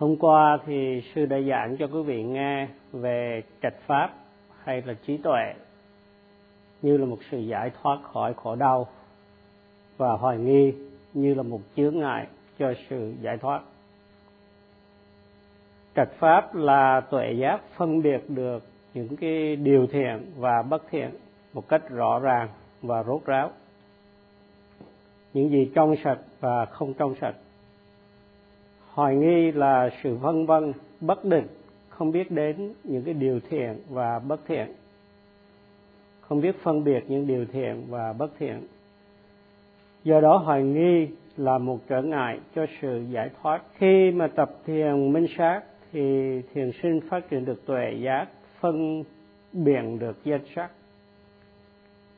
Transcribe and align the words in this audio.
Hôm 0.00 0.16
qua 0.16 0.58
thì 0.66 1.02
sư 1.14 1.26
đã 1.26 1.40
giảng 1.40 1.76
cho 1.76 1.86
quý 1.86 2.02
vị 2.02 2.22
nghe 2.22 2.68
về 2.92 3.42
trạch 3.62 3.74
pháp 3.86 4.14
hay 4.62 4.82
là 4.82 4.94
trí 5.06 5.16
tuệ 5.16 5.54
như 6.82 6.96
là 6.96 7.06
một 7.06 7.18
sự 7.30 7.38
giải 7.38 7.70
thoát 7.82 7.98
khỏi 8.02 8.34
khổ 8.34 8.56
đau 8.56 8.88
và 9.96 10.12
hoài 10.12 10.38
nghi 10.38 10.72
như 11.14 11.34
là 11.34 11.42
một 11.42 11.60
chướng 11.76 11.98
ngại 11.98 12.26
cho 12.58 12.74
sự 12.88 13.14
giải 13.20 13.36
thoát. 13.38 13.62
Trạch 15.96 16.12
pháp 16.18 16.54
là 16.54 17.00
tuệ 17.00 17.32
giác 17.32 17.60
phân 17.76 18.02
biệt 18.02 18.20
được 18.28 18.62
những 18.94 19.16
cái 19.16 19.56
điều 19.56 19.86
thiện 19.86 20.32
và 20.36 20.62
bất 20.62 20.82
thiện 20.90 21.10
một 21.52 21.68
cách 21.68 21.90
rõ 21.90 22.18
ràng 22.18 22.48
và 22.82 23.02
rốt 23.02 23.24
ráo. 23.24 23.50
Những 25.34 25.50
gì 25.50 25.70
trong 25.74 25.94
sạch 26.04 26.18
và 26.40 26.64
không 26.64 26.94
trong 26.94 27.14
sạch 27.20 27.34
hoài 29.00 29.16
nghi 29.16 29.52
là 29.52 29.90
sự 30.02 30.14
vân 30.14 30.46
vân, 30.46 30.72
bất 31.00 31.24
định, 31.24 31.46
không 31.88 32.12
biết 32.12 32.30
đến 32.30 32.72
những 32.84 33.02
cái 33.04 33.14
điều 33.14 33.40
thiện 33.50 33.76
và 33.88 34.18
bất 34.18 34.40
thiện. 34.46 34.66
Không 36.20 36.40
biết 36.40 36.56
phân 36.62 36.84
biệt 36.84 37.04
những 37.08 37.26
điều 37.26 37.44
thiện 37.52 37.84
và 37.88 38.12
bất 38.12 38.30
thiện. 38.38 38.60
Do 40.04 40.20
đó 40.20 40.36
hoài 40.36 40.62
nghi 40.62 41.08
là 41.36 41.58
một 41.58 41.78
trở 41.88 42.02
ngại 42.02 42.40
cho 42.54 42.66
sự 42.80 43.04
giải 43.10 43.30
thoát. 43.42 43.62
Khi 43.74 44.10
mà 44.10 44.26
tập 44.26 44.50
thiền 44.66 45.12
minh 45.12 45.26
sát, 45.38 45.60
thì 45.92 46.00
thiền 46.54 46.70
sinh 46.82 47.00
phát 47.10 47.30
triển 47.30 47.44
được 47.44 47.66
tuệ 47.66 47.92
giác, 48.00 48.26
phân 48.60 49.04
biệt 49.52 49.82
được 49.98 50.24
danh 50.24 50.44
sắc. 50.54 50.70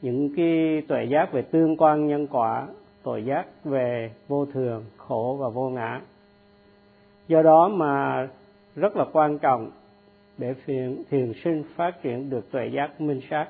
Những 0.03 0.37
cái 0.37 0.83
tuệ 0.89 1.05
giác 1.05 1.33
về 1.33 1.43
tương 1.43 1.77
quan 1.77 2.07
nhân 2.07 2.27
quả 2.27 2.67
tuệ 3.03 3.21
giác 3.21 3.47
về 3.65 4.11
vô 4.29 4.47
thường, 4.47 4.85
khổ 4.97 5.37
và 5.41 5.49
vô 5.49 5.71
ngã 5.71 6.01
do 7.33 7.43
đó 7.43 7.69
mà 7.69 8.29
rất 8.77 8.97
là 8.97 9.05
quan 9.13 9.39
trọng 9.39 9.71
để 10.39 10.55
thiền, 10.67 11.03
thiền 11.11 11.33
sinh 11.45 11.65
phát 11.77 12.03
triển 12.03 12.31
được 12.31 12.53
tuệ 12.53 12.67
giác 12.67 13.01
minh 13.01 13.21
sát. 13.31 13.49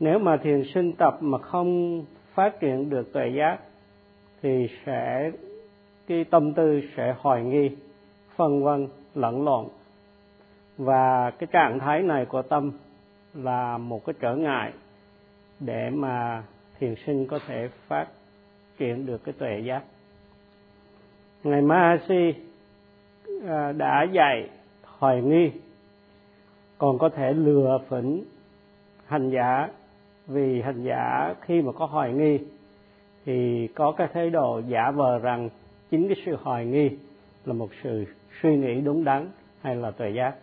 Nếu 0.00 0.18
mà 0.18 0.36
thiền 0.36 0.62
sinh 0.74 0.92
tập 0.92 1.18
mà 1.20 1.38
không 1.38 2.04
phát 2.34 2.60
triển 2.60 2.90
được 2.90 3.12
tuệ 3.12 3.28
giác 3.28 3.58
thì 4.42 4.68
sẽ 4.86 5.30
cái 6.06 6.24
tâm 6.24 6.54
tư 6.54 6.80
sẽ 6.96 7.14
hoài 7.18 7.42
nghi 7.42 7.70
phân 8.36 8.64
vân 8.64 8.88
lẫn 9.14 9.44
lộn. 9.44 9.66
Và 10.78 11.30
cái 11.30 11.46
trạng 11.52 11.78
thái 11.78 12.02
này 12.02 12.24
của 12.24 12.42
tâm 12.42 12.72
là 13.34 13.78
một 13.78 14.04
cái 14.06 14.14
trở 14.20 14.36
ngại 14.36 14.72
để 15.60 15.90
mà 15.90 16.42
thiền 16.78 16.94
sinh 17.06 17.26
có 17.26 17.38
thể 17.46 17.68
phát 17.88 18.06
triển 18.78 19.06
được 19.06 19.24
cái 19.24 19.34
tuệ 19.38 19.60
giác 19.64 19.82
ngài 21.44 21.62
Mahasi 21.62 22.34
à, 23.46 23.72
đã 23.72 24.06
dạy 24.12 24.48
hoài 24.82 25.22
nghi. 25.22 25.50
Còn 26.78 26.98
có 26.98 27.08
thể 27.08 27.32
lừa 27.32 27.78
phỉnh 27.88 28.24
hành 29.06 29.30
giả, 29.30 29.68
vì 30.26 30.62
hành 30.62 30.82
giả 30.84 31.34
khi 31.40 31.62
mà 31.62 31.72
có 31.72 31.86
hoài 31.86 32.12
nghi, 32.12 32.38
thì 33.24 33.68
có 33.74 33.92
cái 33.92 34.08
thái 34.12 34.30
độ 34.30 34.60
giả 34.68 34.90
vờ 34.90 35.18
rằng 35.18 35.48
chính 35.90 36.08
cái 36.08 36.16
sự 36.26 36.36
hoài 36.42 36.66
nghi 36.66 36.90
là 37.44 37.52
một 37.52 37.68
sự 37.82 38.04
suy 38.42 38.56
nghĩ 38.56 38.80
đúng 38.80 39.04
đắn 39.04 39.28
hay 39.60 39.76
là 39.76 39.90
tuệ 39.90 40.10
giác. 40.10 40.34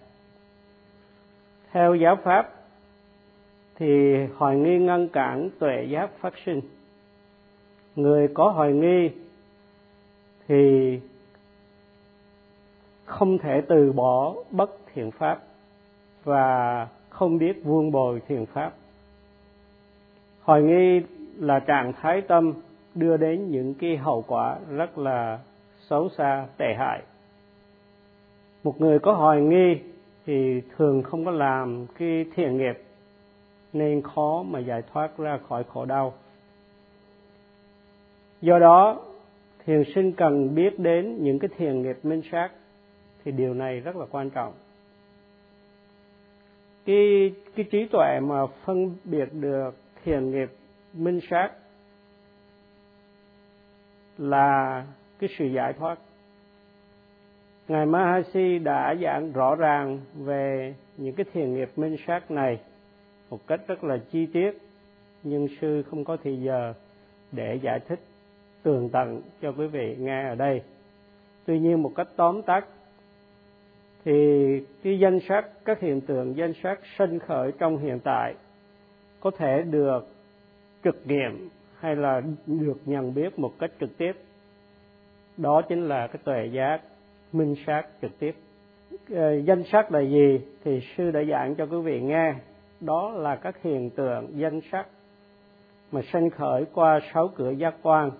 Theo 1.72 1.96
giáo 1.96 2.16
pháp, 2.24 2.50
thì 3.76 4.16
hoài 4.36 4.58
nghi 4.58 4.78
ngăn 4.80 5.08
cản 5.08 5.50
tuệ 5.60 5.86
giác 5.90 6.10
phát 6.20 6.34
sinh. 6.46 6.62
Người 7.96 8.28
có 8.34 8.50
hoài 8.50 8.74
nghi 8.74 9.10
thì 10.52 11.00
không 13.06 13.38
thể 13.38 13.62
từ 13.68 13.92
bỏ 13.92 14.34
bất 14.52 14.72
thiện 14.94 15.12
pháp 15.12 15.40
và 16.24 16.88
không 17.10 17.38
biết 17.38 17.64
vuông 17.64 17.92
bồi 17.92 18.22
thiện 18.28 18.46
pháp. 18.46 18.74
Hoài 20.42 20.62
nghi 20.62 21.02
là 21.38 21.60
trạng 21.60 21.94
thái 21.94 22.22
tâm 22.22 22.54
đưa 22.96 23.18
đến 23.18 23.52
những 23.52 23.74
cái 23.74 23.98
hậu 23.98 24.24
quả 24.28 24.58
rất 24.70 24.98
là 24.98 25.40
xấu 25.90 26.10
xa, 26.10 26.46
tệ 26.58 26.74
hại. 26.78 27.02
Một 28.64 28.82
người 28.82 29.00
có 29.00 29.14
hoài 29.14 29.42
nghi 29.42 29.80
thì 30.26 30.62
thường 30.78 31.04
không 31.04 31.26
có 31.26 31.32
làm 31.32 31.86
cái 31.98 32.26
thiện 32.36 32.58
nghiệp 32.58 32.84
nên 33.74 34.02
khó 34.02 34.44
mà 34.44 34.60
giải 34.60 34.82
thoát 34.94 35.18
ra 35.18 35.40
khỏi 35.50 35.64
khổ 35.64 35.86
đau. 35.86 36.14
Do 38.42 38.60
đó 38.60 39.00
thiền 39.66 39.84
sinh 39.96 40.12
cần 40.12 40.56
biết 40.56 40.80
đến 40.80 41.24
những 41.24 41.40
cái 41.40 41.50
thiền 41.58 41.82
nghiệp 41.82 41.98
minh 42.04 42.22
sát 42.32 42.50
thì 43.24 43.32
điều 43.32 43.54
này 43.54 43.80
rất 43.80 43.96
là 43.96 44.06
quan 44.12 44.30
trọng. 44.30 44.54
Cái 46.86 47.34
cái 47.56 47.66
trí 47.72 47.86
tuệ 47.92 48.20
mà 48.22 48.46
phân 48.66 48.96
biệt 49.04 49.34
được 49.34 49.76
thiền 50.04 50.32
nghiệp 50.32 50.50
minh 50.94 51.20
sát 51.30 51.52
là 54.18 54.86
cái 55.20 55.30
sự 55.38 55.46
giải 55.46 55.74
thoát. 55.74 56.00
Ngài 57.68 57.86
Mahasi 57.86 58.60
đã 58.60 58.96
giảng 59.04 59.32
rõ 59.32 59.56
ràng 59.56 60.00
về 60.16 60.76
những 60.98 61.16
cái 61.16 61.26
thiền 61.34 61.54
nghiệp 61.54 61.70
minh 61.76 61.96
sát 62.08 62.32
này 62.32 62.60
một 63.30 63.48
cách 63.48 63.62
rất 63.68 63.84
là 63.84 63.98
chi 64.12 64.26
tiết, 64.26 64.52
nhưng 65.24 65.48
sư 65.62 65.84
không 65.90 66.04
có 66.04 66.18
thì 66.24 66.36
giờ 66.36 66.74
để 67.32 67.60
giải 67.64 67.80
thích 67.88 68.00
tường 68.64 68.90
tận 68.90 69.22
cho 69.42 69.52
quý 69.52 69.68
vị 69.68 69.96
nghe 70.00 70.30
ở 70.30 70.36
đây. 70.36 70.62
Tuy 71.46 71.60
nhiên 71.60 71.84
một 71.84 71.92
cách 71.96 72.08
tóm 72.16 72.42
tắt, 72.42 72.66
thì 74.06 74.14
cái 74.84 75.00
danh 75.00 75.20
sách, 75.30 75.46
các 75.66 75.80
hiện 75.80 76.02
tượng 76.02 76.38
danh 76.38 76.54
sách 76.64 76.80
sinh 76.98 77.20
khởi 77.20 77.52
trong 77.60 77.78
hiện 77.78 78.00
tại 78.04 78.34
có 79.20 79.32
thể 79.32 79.62
được 79.62 80.08
trực 80.84 81.08
nghiệm 81.08 81.50
hay 81.80 81.96
là 81.96 82.22
được 82.46 82.78
nhận 82.86 83.14
biết 83.14 83.40
một 83.40 83.54
cách 83.60 83.72
trực 83.80 83.98
tiếp. 83.98 84.12
Đó 85.38 85.62
chính 85.62 85.88
là 85.88 86.08
cái 86.08 86.22
tuệ 86.24 86.46
giác 86.46 86.82
minh 87.32 87.56
sát 87.68 87.84
trực 88.02 88.20
tiếp. 88.20 88.36
Ờ, 89.10 89.38
danh 89.40 89.64
sắc 89.72 89.92
là 89.92 90.00
gì 90.00 90.40
thì 90.64 90.82
sư 90.98 91.12
đã 91.12 91.24
giảng 91.24 91.56
cho 91.56 91.66
quý 91.66 91.78
vị 91.82 92.02
nghe. 92.02 92.34
Đó 92.80 93.12
là 93.12 93.36
các 93.36 93.62
hiện 93.62 93.90
tượng 93.90 94.28
danh 94.40 94.62
sắc 94.72 94.88
mà 95.92 96.02
sinh 96.14 96.30
khởi 96.30 96.66
qua 96.74 97.00
sáu 97.14 97.28
cửa 97.36 97.52
giác 97.52 97.76
quan 97.82 98.12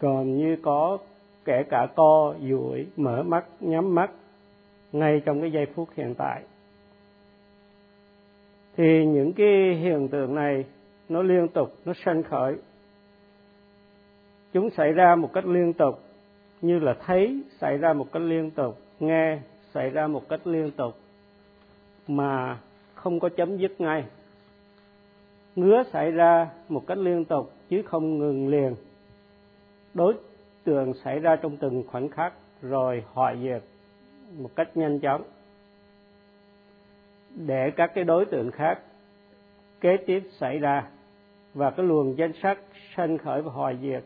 còn 0.00 0.36
như 0.36 0.56
có 0.62 0.98
kể 1.44 1.62
cả 1.70 1.86
co 1.96 2.34
duỗi 2.48 2.86
mở 2.96 3.22
mắt, 3.22 3.44
nhắm 3.60 3.94
mắt, 3.94 4.10
ngay 4.92 5.22
trong 5.24 5.40
cái 5.40 5.52
giây 5.52 5.66
phút 5.74 5.88
hiện 5.96 6.14
tại. 6.18 6.42
Thì 8.76 9.06
những 9.06 9.32
cái 9.32 9.74
hiện 9.74 10.08
tượng 10.08 10.34
này, 10.34 10.64
nó 11.08 11.22
liên 11.22 11.48
tục, 11.48 11.72
nó 11.84 11.92
sanh 12.04 12.22
khởi. 12.22 12.56
Chúng 14.52 14.70
xảy 14.70 14.92
ra 14.92 15.14
một 15.14 15.32
cách 15.32 15.46
liên 15.46 15.72
tục, 15.72 15.98
như 16.60 16.78
là 16.78 16.94
thấy 17.06 17.42
xảy 17.60 17.76
ra 17.76 17.92
một 17.92 18.12
cách 18.12 18.22
liên 18.22 18.50
tục, 18.50 18.78
nghe 19.00 19.38
xảy 19.74 19.90
ra 19.90 20.06
một 20.06 20.28
cách 20.28 20.46
liên 20.46 20.70
tục, 20.70 20.94
mà 22.08 22.58
không 22.94 23.20
có 23.20 23.28
chấm 23.28 23.56
dứt 23.56 23.80
ngay. 23.80 24.04
Ngứa 25.56 25.82
xảy 25.92 26.10
ra 26.10 26.50
một 26.68 26.86
cách 26.86 26.98
liên 26.98 27.24
tục, 27.24 27.52
chứ 27.68 27.82
không 27.82 28.18
ngừng 28.18 28.48
liền 28.48 28.74
đối 29.98 30.14
tượng 30.64 30.94
xảy 31.04 31.18
ra 31.18 31.36
trong 31.36 31.56
từng 31.56 31.84
khoảnh 31.86 32.08
khắc 32.08 32.32
rồi 32.62 33.04
hoại 33.12 33.36
diệt 33.42 33.62
một 34.38 34.50
cách 34.56 34.76
nhanh 34.76 35.00
chóng. 35.00 35.22
Để 37.34 37.70
các 37.76 37.90
cái 37.94 38.04
đối 38.04 38.24
tượng 38.24 38.50
khác 38.50 38.78
kế 39.80 39.96
tiếp 40.06 40.22
xảy 40.38 40.58
ra 40.58 40.88
và 41.54 41.70
cái 41.70 41.86
luồng 41.86 42.18
danh 42.18 42.32
sắc 42.42 42.58
sanh 42.96 43.18
khởi 43.18 43.42
và 43.42 43.52
hoại 43.52 43.76
diệt 43.82 44.02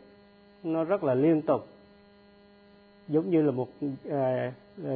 nó 0.63 0.85
rất 0.85 1.05
là 1.05 1.15
liên 1.15 1.43
tục 1.43 1.67
giống 3.09 3.31
như 3.31 3.43
là 3.43 3.50
một 3.50 3.69
à, 4.11 4.53
à, 4.85 4.95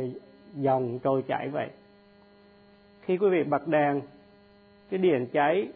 dòng 0.54 0.99
trôi 0.99 1.22
chảy 1.28 1.49
vậy. 1.49 1.69
Khi 3.00 3.19
quý 3.19 3.28
vị 3.28 3.44
bật 3.44 3.69
đèn 3.69 4.00
cái 4.90 4.99
điện 4.99 5.26
cháy 5.32 5.69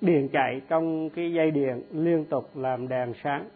điện 0.00 0.28
chạy 0.32 0.60
trong 0.68 1.10
cái 1.10 1.32
dây 1.32 1.50
điện 1.50 1.82
liên 1.92 2.24
tục 2.24 2.50
làm 2.54 2.88
đèn 2.88 3.12
sáng 3.24 3.48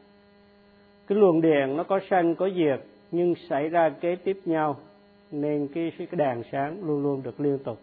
cái 1.11 1.19
luồng 1.19 1.41
điện 1.41 1.77
nó 1.77 1.85
có 1.85 2.01
sanh 2.11 2.35
có 2.35 2.51
diệt, 2.57 2.81
nhưng 3.11 3.35
xảy 3.49 3.69
ra 3.69 3.89
kế 4.01 4.17
tiếp 4.17 4.39
nhau, 4.45 4.77
nên 5.31 5.69
cái 5.75 5.93
cái 5.99 6.07
đèn 6.13 6.43
sáng 6.53 6.85
luôn 6.85 7.03
luôn 7.03 7.23
được 7.23 7.41
liên 7.41 7.59
tục. 7.59 7.79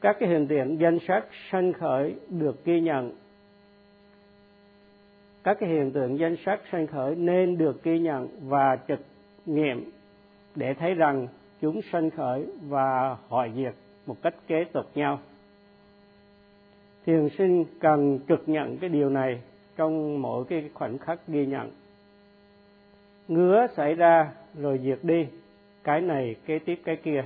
Các 0.00 0.16
cái 0.20 0.28
hiện 0.28 0.46
tượng 0.46 0.80
danh 0.80 0.98
sắc 1.08 1.24
sanh 1.50 1.72
khởi 1.72 2.14
được 2.28 2.64
ghi 2.64 2.80
nhận. 2.80 3.12
Các 5.44 5.56
cái 5.60 5.70
hiện 5.70 5.90
tượng 5.92 6.18
danh 6.18 6.36
sắc 6.44 6.60
sanh 6.72 6.86
khởi 6.86 7.14
nên 7.14 7.58
được 7.58 7.82
ghi 7.82 7.98
nhận 7.98 8.28
và 8.40 8.78
trực 8.88 9.00
nghiệm 9.46 9.90
để 10.54 10.74
thấy 10.74 10.94
rằng 10.94 11.28
chúng 11.60 11.80
sanh 11.92 12.10
khởi 12.10 12.46
và 12.68 13.16
hoại 13.28 13.52
diệt 13.56 13.74
một 14.06 14.16
cách 14.22 14.34
kế 14.46 14.64
tục 14.72 14.86
nhau. 14.94 15.18
Thiền 17.06 17.28
sinh 17.38 17.64
cần 17.80 18.18
trực 18.28 18.48
nhận 18.48 18.78
cái 18.78 18.90
điều 18.90 19.10
này 19.10 19.40
trong 19.76 20.22
mỗi 20.22 20.44
cái 20.44 20.70
khoảnh 20.74 20.98
khắc 20.98 21.28
ghi 21.28 21.46
nhận. 21.46 21.70
Ngứa 23.28 23.66
xảy 23.76 23.94
ra 23.94 24.32
rồi 24.54 24.80
diệt 24.84 24.98
đi, 25.02 25.26
cái 25.84 26.00
này 26.00 26.36
kế 26.46 26.58
tiếp, 26.58 26.80
cái 26.84 26.96
kia. 26.96 27.24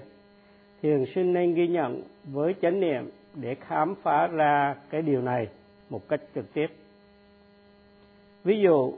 Thiền 0.83 1.05
sinh 1.15 1.33
nên 1.33 1.55
ghi 1.55 1.69
nhận 1.69 2.03
với 2.25 2.55
chánh 2.63 2.81
niệm 2.81 3.11
để 3.35 3.55
khám 3.55 3.95
phá 4.03 4.27
ra 4.27 4.75
cái 4.91 5.03
điều 5.03 5.23
này 5.23 5.49
một 5.91 6.09
cách 6.09 6.21
trực 6.35 6.55
tiếp. 6.55 6.67
Ví 8.45 8.61
dụ, 8.61 8.93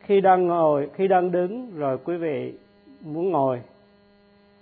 khi 0.00 0.20
đang 0.20 0.46
ngồi, 0.46 0.90
khi 0.94 1.08
đang 1.08 1.32
đứng 1.32 1.70
rồi 1.76 1.98
quý 2.04 2.16
vị 2.16 2.52
muốn 3.00 3.30
ngồi, 3.30 3.60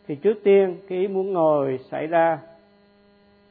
thì 0.06 0.14
trước 0.14 0.38
tiên 0.44 0.76
cái 0.88 0.98
ý 0.98 1.08
muốn 1.08 1.32
ngồi 1.32 1.78
xảy 1.90 2.06
ra. 2.06 2.38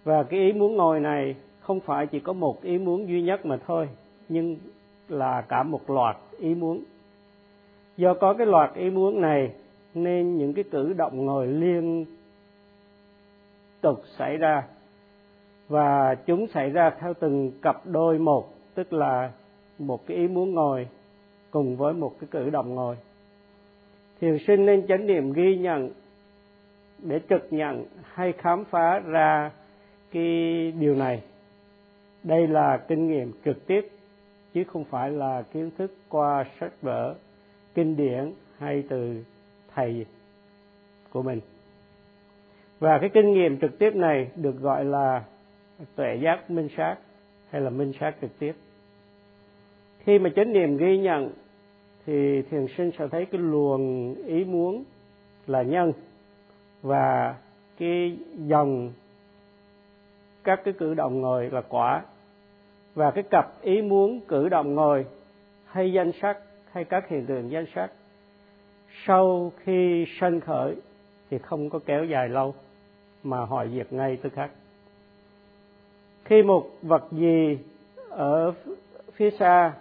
Và 0.04 0.24
cái 0.24 0.40
ý 0.40 0.54
muốn 0.54 0.76
ngồi 0.76 1.00
này 1.00 1.36
không 1.60 1.80
phải 1.80 2.08
chỉ 2.08 2.20
có 2.20 2.34
một 2.34 2.62
ý 2.62 2.78
muốn 2.78 3.08
duy 3.08 3.22
nhất 3.22 3.46
mà 3.46 3.58
thôi 3.68 3.90
nhưng 4.32 4.58
là 5.10 5.42
cả 5.42 5.64
một 5.64 5.90
loạt 5.90 6.18
ý 6.38 6.56
muốn. 6.56 6.84
Do 7.98 8.14
có 8.14 8.34
cái 8.34 8.48
loạt 8.48 8.74
ý 8.76 8.90
muốn 8.90 9.22
này, 9.22 9.52
nên 9.94 10.38
những 10.38 10.54
cái 10.54 10.64
cử 10.72 10.94
động 10.94 11.26
ngồi 11.26 11.48
liên 11.48 12.06
tục 13.82 14.02
xảy 14.18 14.38
ra. 14.38 14.64
Và 15.68 16.16
chúng 16.16 16.48
xảy 16.48 16.70
ra 16.70 16.90
theo 17.00 17.14
từng 17.14 17.52
cặp 17.62 17.82
đôi 17.86 18.20
một, 18.20 18.54
tức 18.76 18.94
là 18.94 19.32
một 19.80 20.08
cái 20.08 20.18
ý 20.18 20.28
muốn 20.28 20.54
ngồi 20.54 20.88
cùng 21.52 21.76
với 21.78 21.94
một 21.94 22.16
cái 22.20 22.28
cử 22.32 22.50
động 22.50 22.76
ngồi. 22.76 22.96
Thiền 24.22 24.38
sinh 24.48 24.66
nên 24.66 24.88
chánh 24.88 25.08
niệm 25.08 25.34
ghi 25.34 25.58
nhận 25.58 25.90
để 26.98 27.20
trực 27.30 27.48
nhận 27.54 27.86
hay 28.04 28.34
khám 28.38 28.66
phá 28.66 29.00
ra 29.00 29.52
cái 30.12 30.72
điều 30.80 30.96
này. 30.96 31.22
Đây 32.24 32.48
là 32.48 32.78
kinh 32.88 33.08
nghiệm 33.08 33.32
trực 33.46 33.68
tiếp 33.68 33.88
chứ 34.54 34.64
không 34.64 34.84
phải 34.84 35.12
là 35.12 35.42
kiến 35.42 35.72
thức 35.78 35.94
qua 36.10 36.46
sách 36.60 36.82
vở, 36.82 37.16
kinh 37.74 37.96
điển 37.96 38.34
hay 38.58 38.84
từ 38.90 39.24
thầy 39.76 40.06
của 41.10 41.22
mình. 41.22 41.40
Và 42.80 42.98
cái 43.02 43.10
kinh 43.14 43.34
nghiệm 43.34 43.60
trực 43.60 43.80
tiếp 43.80 43.96
này 43.96 44.28
được 44.36 44.60
gọi 44.60 44.86
là 44.86 45.24
tuệ 45.96 46.16
giác 46.24 46.52
minh 46.52 46.70
sát 46.78 46.96
hay 47.50 47.62
là 47.62 47.70
minh 47.70 47.94
sát 48.00 48.16
trực 48.22 48.40
tiếp. 48.40 48.54
Khi 50.00 50.20
mà 50.20 50.30
chánh 50.36 50.54
niệm 50.54 50.78
ghi 50.78 50.98
nhận, 50.98 51.30
thì 52.06 52.42
thiền 52.42 52.66
sinh 52.78 52.92
sẽ 53.00 53.08
thấy 53.08 53.26
cái 53.26 53.42
luồng 53.42 54.16
ý 54.16 54.44
muốn 54.44 54.84
là 55.48 55.62
nhân 55.62 55.94
và 56.82 57.36
cái 57.78 58.18
dòng 58.38 58.92
các 60.44 60.62
cái 60.64 60.74
cử 60.78 60.94
động 60.94 61.22
ngồi 61.22 61.50
là 61.50 61.62
quả 61.62 62.04
và 62.96 63.12
cái 63.12 63.24
cặp 63.24 63.62
ý 63.62 63.82
muốn 63.82 64.22
cử 64.28 64.50
động 64.50 64.76
ngồi, 64.76 65.06
hay 65.66 65.94
danh 65.94 66.12
sắc, 66.22 66.38
hay 66.72 66.84
các 66.84 67.08
hiện 67.08 67.26
tượng 67.26 67.52
danh 67.52 67.66
sắc, 67.76 67.92
sau 69.06 69.52
khi 69.58 70.06
sanh 70.20 70.40
khởi 70.40 70.76
thì 71.30 71.38
không 71.38 71.70
có 71.70 71.80
kéo 71.86 72.06
dài 72.06 72.30
lâu, 72.30 72.54
mà 73.24 73.46
hỏi 73.46 73.70
diệt 73.74 73.94
ngay 73.94 74.18
tức 74.22 74.34
khắc. 74.34 74.52
Khi 76.26 76.44
một 76.44 76.70
vật 76.82 77.04
gì 77.12 77.58
ở 78.10 78.54
phía 79.14 79.30
xa 79.32 79.74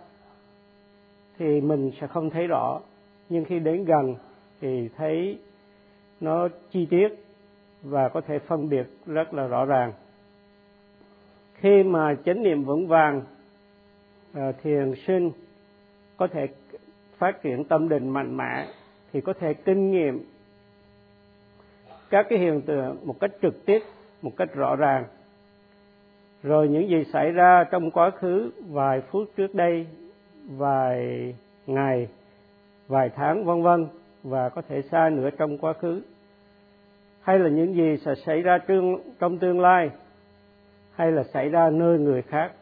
thì 1.39 1.61
mình 1.61 1.91
sẽ 2.01 2.07
không 2.07 2.31
thấy 2.31 2.47
rõ, 2.47 2.81
nhưng 3.29 3.45
khi 3.45 3.59
đến 3.59 3.85
gần 3.85 4.15
thì 4.61 4.89
thấy 4.97 5.39
nó 6.21 6.49
chi 6.71 6.87
tiết 6.91 7.09
và 7.83 8.09
có 8.09 8.21
thể 8.21 8.39
phân 8.39 8.69
biệt 8.69 8.87
rất 9.07 9.35
là 9.35 9.47
rõ 9.47 9.65
ràng 9.65 9.93
khi 11.61 11.83
mà 11.83 12.15
chánh 12.25 12.43
niệm 12.43 12.65
vững 12.65 12.87
vàng 12.87 13.23
ờ, 14.35 14.53
thiền 14.63 14.95
sinh 15.07 15.31
có 16.17 16.27
thể 16.27 16.47
phát 17.19 17.43
triển 17.43 17.65
tâm 17.65 17.89
định 17.89 18.09
mạnh 18.09 18.37
mẽ 18.37 18.67
thì 19.13 19.21
có 19.21 19.33
thể 19.33 19.55
kinh 19.55 19.91
nghiệm 19.91 20.25
các 22.11 22.27
cái 22.29 22.39
hiện 22.39 22.61
tượng 22.61 22.97
một 23.05 23.21
cách 23.21 23.31
trực 23.43 23.67
tiếp, 23.67 23.79
một 24.23 24.33
cách 24.37 24.55
rõ 24.55 24.77
ràng. 24.77 25.05
Rồi 26.43 26.69
những 26.69 26.89
gì 26.89 27.05
xảy 27.13 27.31
ra 27.31 27.65
trong 27.71 27.91
quá 27.91 28.11
khứ 28.11 28.51
vài 28.69 29.01
phút 29.01 29.31
trước 29.37 29.55
đây, 29.55 29.87
vài 30.49 31.35
ngày, 31.67 32.09
vài 32.89 33.11
tháng, 33.17 33.45
vân 33.45 33.63
vân 33.63 33.87
và 34.23 34.49
có 34.49 34.63
thể 34.63 34.83
xa 34.83 35.09
nữa 35.09 35.31
trong 35.39 35.59
quá 35.59 35.73
khứ. 35.73 36.03
Hay 37.21 37.39
là 37.39 37.49
những 37.49 37.75
gì 37.75 37.97
sẽ 38.05 38.15
xảy 38.27 38.43
ra 38.43 38.59
trong 39.19 39.39
tương 39.39 39.61
lai 39.61 39.91
hay 41.01 41.13
là 41.13 41.23
xảy 41.23 41.49
ra 41.49 41.71
nơi 41.71 41.99
người 41.99 42.23
khác 42.23 42.53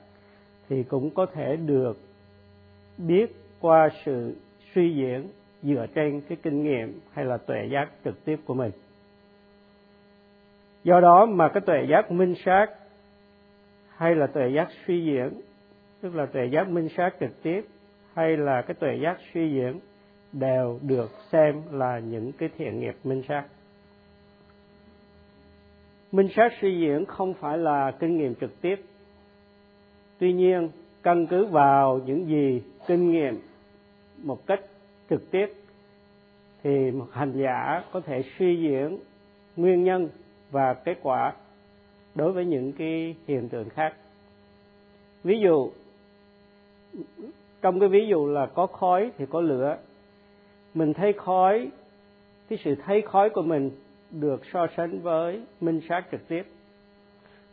thì 0.68 0.82
cũng 0.82 1.10
có 1.10 1.26
thể 1.26 1.56
được 1.56 1.98
biết 2.98 3.36
qua 3.60 3.88
sự 4.04 4.36
suy 4.74 4.94
diễn 4.94 5.28
dựa 5.62 5.86
trên 5.94 6.20
cái 6.20 6.38
kinh 6.42 6.62
nghiệm 6.62 7.00
hay 7.12 7.24
là 7.24 7.36
tuệ 7.36 7.68
giác 7.72 7.88
trực 8.04 8.24
tiếp 8.24 8.36
của 8.46 8.54
mình. 8.54 8.70
Do 10.84 11.00
đó 11.00 11.26
mà 11.26 11.48
cái 11.48 11.60
tuệ 11.66 11.86
giác 11.90 12.10
minh 12.10 12.34
sát 12.44 12.66
hay 13.88 14.14
là 14.14 14.26
tuệ 14.26 14.48
giác 14.54 14.68
suy 14.86 15.04
diễn, 15.04 15.40
tức 16.00 16.14
là 16.14 16.26
tuệ 16.26 16.46
giác 16.46 16.68
minh 16.68 16.88
sát 16.96 17.10
trực 17.20 17.42
tiếp 17.42 17.66
hay 18.14 18.36
là 18.36 18.62
cái 18.62 18.74
tuệ 18.74 18.98
giác 19.02 19.16
suy 19.34 19.50
diễn 19.50 19.80
đều 20.32 20.78
được 20.82 21.10
xem 21.32 21.62
là 21.70 21.98
những 21.98 22.32
cái 22.32 22.48
thiện 22.58 22.80
nghiệp 22.80 22.96
minh 23.04 23.22
sát 23.28 23.44
minh 26.12 26.28
sát 26.36 26.52
suy 26.60 26.80
diễn 26.80 27.04
không 27.04 27.34
phải 27.34 27.58
là 27.58 27.90
kinh 27.90 28.18
nghiệm 28.18 28.34
trực 28.34 28.60
tiếp. 28.60 28.80
Tuy 30.18 30.32
nhiên, 30.32 30.68
căn 31.02 31.26
cứ 31.26 31.44
vào 31.44 32.00
những 32.06 32.26
gì 32.26 32.62
kinh 32.86 33.12
nghiệm 33.12 33.38
một 34.22 34.46
cách 34.46 34.60
trực 35.10 35.30
tiếp, 35.30 35.46
thì 36.62 36.90
một 36.90 37.06
hành 37.12 37.32
giả 37.32 37.84
có 37.92 38.00
thể 38.00 38.24
suy 38.38 38.56
diễn 38.62 38.98
nguyên 39.56 39.84
nhân 39.84 40.08
và 40.50 40.74
kết 40.74 40.98
quả 41.02 41.32
đối 42.14 42.32
với 42.32 42.44
những 42.44 42.72
cái 42.72 43.14
hiện 43.26 43.48
tượng 43.48 43.68
khác. 43.68 43.94
Ví 45.24 45.40
dụ, 45.40 45.70
trong 47.62 47.80
cái 47.80 47.88
ví 47.88 48.06
dụ 48.08 48.26
là 48.26 48.46
có 48.46 48.66
khói 48.66 49.10
thì 49.18 49.24
có 49.30 49.40
lửa. 49.40 49.78
Mình 50.74 50.94
thấy 50.94 51.12
khói, 51.12 51.70
cái 52.48 52.58
sự 52.64 52.74
thấy 52.74 53.02
khói 53.02 53.30
của 53.30 53.42
mình 53.42 53.70
được 54.10 54.42
so 54.52 54.66
sánh 54.76 55.00
với 55.00 55.42
minh 55.60 55.80
sát 55.88 56.04
trực 56.12 56.28
tiếp. 56.28 56.42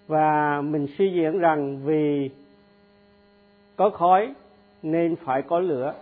Và 0.08 0.62
mình 0.62 0.88
suy 0.98 1.12
diễn 1.14 1.40
rằng 1.40 1.80
vì 1.86 2.30
có 3.76 3.90
khói 3.90 4.34
nên 4.84 5.16
phải 5.16 5.42
có 5.42 5.60
lửa. 5.60 5.94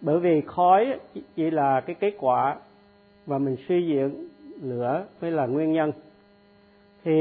Bởi 0.00 0.18
vì 0.18 0.40
khói 0.46 0.98
chỉ 1.36 1.50
là 1.50 1.80
cái 1.80 1.96
kết 2.00 2.14
quả 2.18 2.56
và 3.26 3.38
mình 3.38 3.56
suy 3.68 3.86
diễn 3.86 4.28
lửa 4.62 5.06
mới 5.20 5.30
là 5.30 5.46
nguyên 5.46 5.72
nhân. 5.72 5.92
Thì 7.04 7.12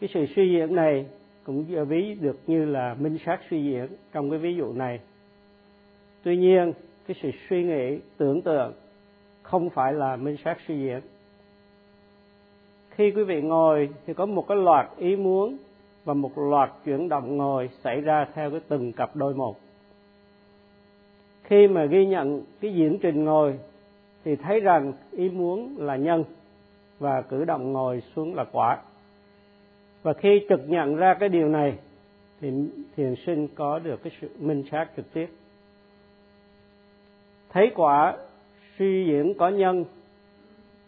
cái 0.00 0.10
sự 0.14 0.26
suy 0.36 0.50
diễn 0.52 0.74
này 0.74 1.06
cũng 1.44 1.64
ví 1.88 2.14
được 2.20 2.38
như 2.46 2.64
là 2.64 2.94
minh 2.94 3.18
sát 3.26 3.40
suy 3.50 3.64
diễn 3.64 3.86
trong 4.12 4.30
cái 4.30 4.38
ví 4.38 4.54
dụ 4.56 4.72
này. 4.72 5.00
Tuy 6.22 6.36
nhiên, 6.36 6.72
cái 7.06 7.16
sự 7.22 7.30
suy 7.48 7.64
nghĩ 7.64 7.98
tưởng 8.16 8.42
tượng 8.42 8.72
không 9.52 9.70
phải 9.70 9.92
là 9.92 10.16
minh 10.16 10.36
sát 10.44 10.58
suy 10.66 10.78
diễn. 10.78 11.00
Khi 12.90 13.10
quý 13.10 13.24
vị 13.24 13.42
ngồi 13.42 13.88
thì 14.06 14.14
có 14.14 14.26
một 14.26 14.48
cái 14.48 14.56
loạt 14.56 14.86
ý 14.96 15.16
muốn 15.16 15.56
và 16.04 16.14
một 16.14 16.38
loạt 16.38 16.70
chuyển 16.84 17.08
động 17.08 17.36
ngồi 17.36 17.70
xảy 17.84 18.00
ra 18.00 18.26
theo 18.34 18.50
cái 18.50 18.60
từng 18.68 18.92
cặp 18.92 19.16
đôi 19.16 19.34
một. 19.34 19.56
Khi 21.44 21.68
mà 21.68 21.84
ghi 21.84 22.06
nhận 22.06 22.42
cái 22.60 22.74
diễn 22.74 22.98
trình 23.02 23.24
ngồi 23.24 23.58
thì 24.24 24.36
thấy 24.36 24.60
rằng 24.60 24.92
ý 25.10 25.28
muốn 25.28 25.76
là 25.78 25.96
nhân 25.96 26.24
và 26.98 27.22
cử 27.22 27.44
động 27.44 27.72
ngồi 27.72 28.02
xuống 28.16 28.34
là 28.34 28.44
quả. 28.52 28.78
Và 30.02 30.12
khi 30.12 30.46
trực 30.48 30.60
nhận 30.68 30.96
ra 30.96 31.14
cái 31.14 31.28
điều 31.28 31.48
này 31.48 31.78
thì 32.40 32.50
thiền 32.96 33.14
sinh 33.26 33.48
có 33.54 33.78
được 33.78 34.02
cái 34.02 34.12
sự 34.20 34.30
minh 34.38 34.64
sát 34.70 34.88
trực 34.96 35.12
tiếp. 35.12 35.26
Thấy 37.48 37.72
quả 37.74 38.16
suy 38.78 39.06
diễn 39.06 39.34
có 39.38 39.48
nhân, 39.48 39.84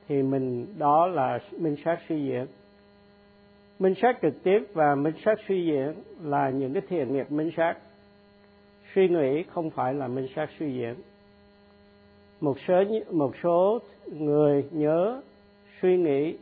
thì 0.08 0.22
mình, 0.22 0.66
đó 0.78 1.06
là 1.06 1.38
minh 1.58 1.76
sát 1.84 1.98
suy 2.08 2.24
diễn. 2.24 2.46
Minh 3.78 3.94
sát 4.02 4.18
trực 4.22 4.42
tiếp 4.42 4.58
và 4.72 4.94
minh 4.94 5.14
sát 5.24 5.38
suy 5.48 5.64
diễn 5.64 5.92
là 6.22 6.50
những 6.50 6.72
cái 6.72 6.82
thiện 6.88 7.12
nghiệp 7.12 7.30
minh 7.30 7.50
sát. 7.56 7.74
Suy 8.94 9.08
nghĩ 9.08 9.42
không 9.42 9.70
phải 9.70 9.94
là 9.94 10.08
minh 10.08 10.26
sát 10.34 10.50
suy 10.58 10.74
diễn. 10.74 10.94
Một 12.40 12.56
số 12.68 12.74
một 13.10 13.32
số 13.42 13.78
người 14.06 14.64
nhớ, 14.70 15.20
suy 15.82 15.96
nghĩ. 15.96 16.38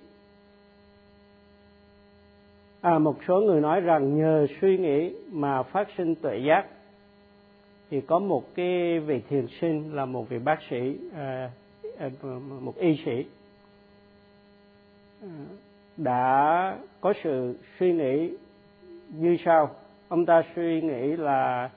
À 2.80 2.99
một 2.99 3.16
số 3.28 3.40
người 3.40 3.61
nói 3.61 3.80
rằng 3.80 4.18
nhờ 4.18 4.46
suy 4.61 4.78
nghĩ 4.78 5.14
mà 5.32 5.62
phát 5.62 5.88
sinh 5.96 6.14
tuệ 6.14 6.38
giác 6.38 6.66
thì 7.92 8.00
có 8.00 8.18
một 8.18 8.54
cái 8.54 9.00
vị 9.00 9.20
thiền 9.28 9.46
sinh 9.61 9.94
là 9.94 10.04
một 10.04 10.28
vị 10.28 10.38
bác 10.38 10.58
sĩ 10.70 10.99
ờ, 11.14 11.49
ờ, 11.99 12.11
một 12.61 12.76
y 12.76 12.96
sĩ 13.04 13.26
ờ, 15.22 15.28
đã 15.96 16.76
có 17.00 17.12
sự 17.25 17.58
suy 17.78 17.92
nghĩ 17.92 18.30
như 19.08 19.37
sau. 19.44 19.70
Ông 20.08 20.26
ta 20.26 20.42
suy 20.56 20.80
nghĩ 20.80 21.16
là 21.16 21.70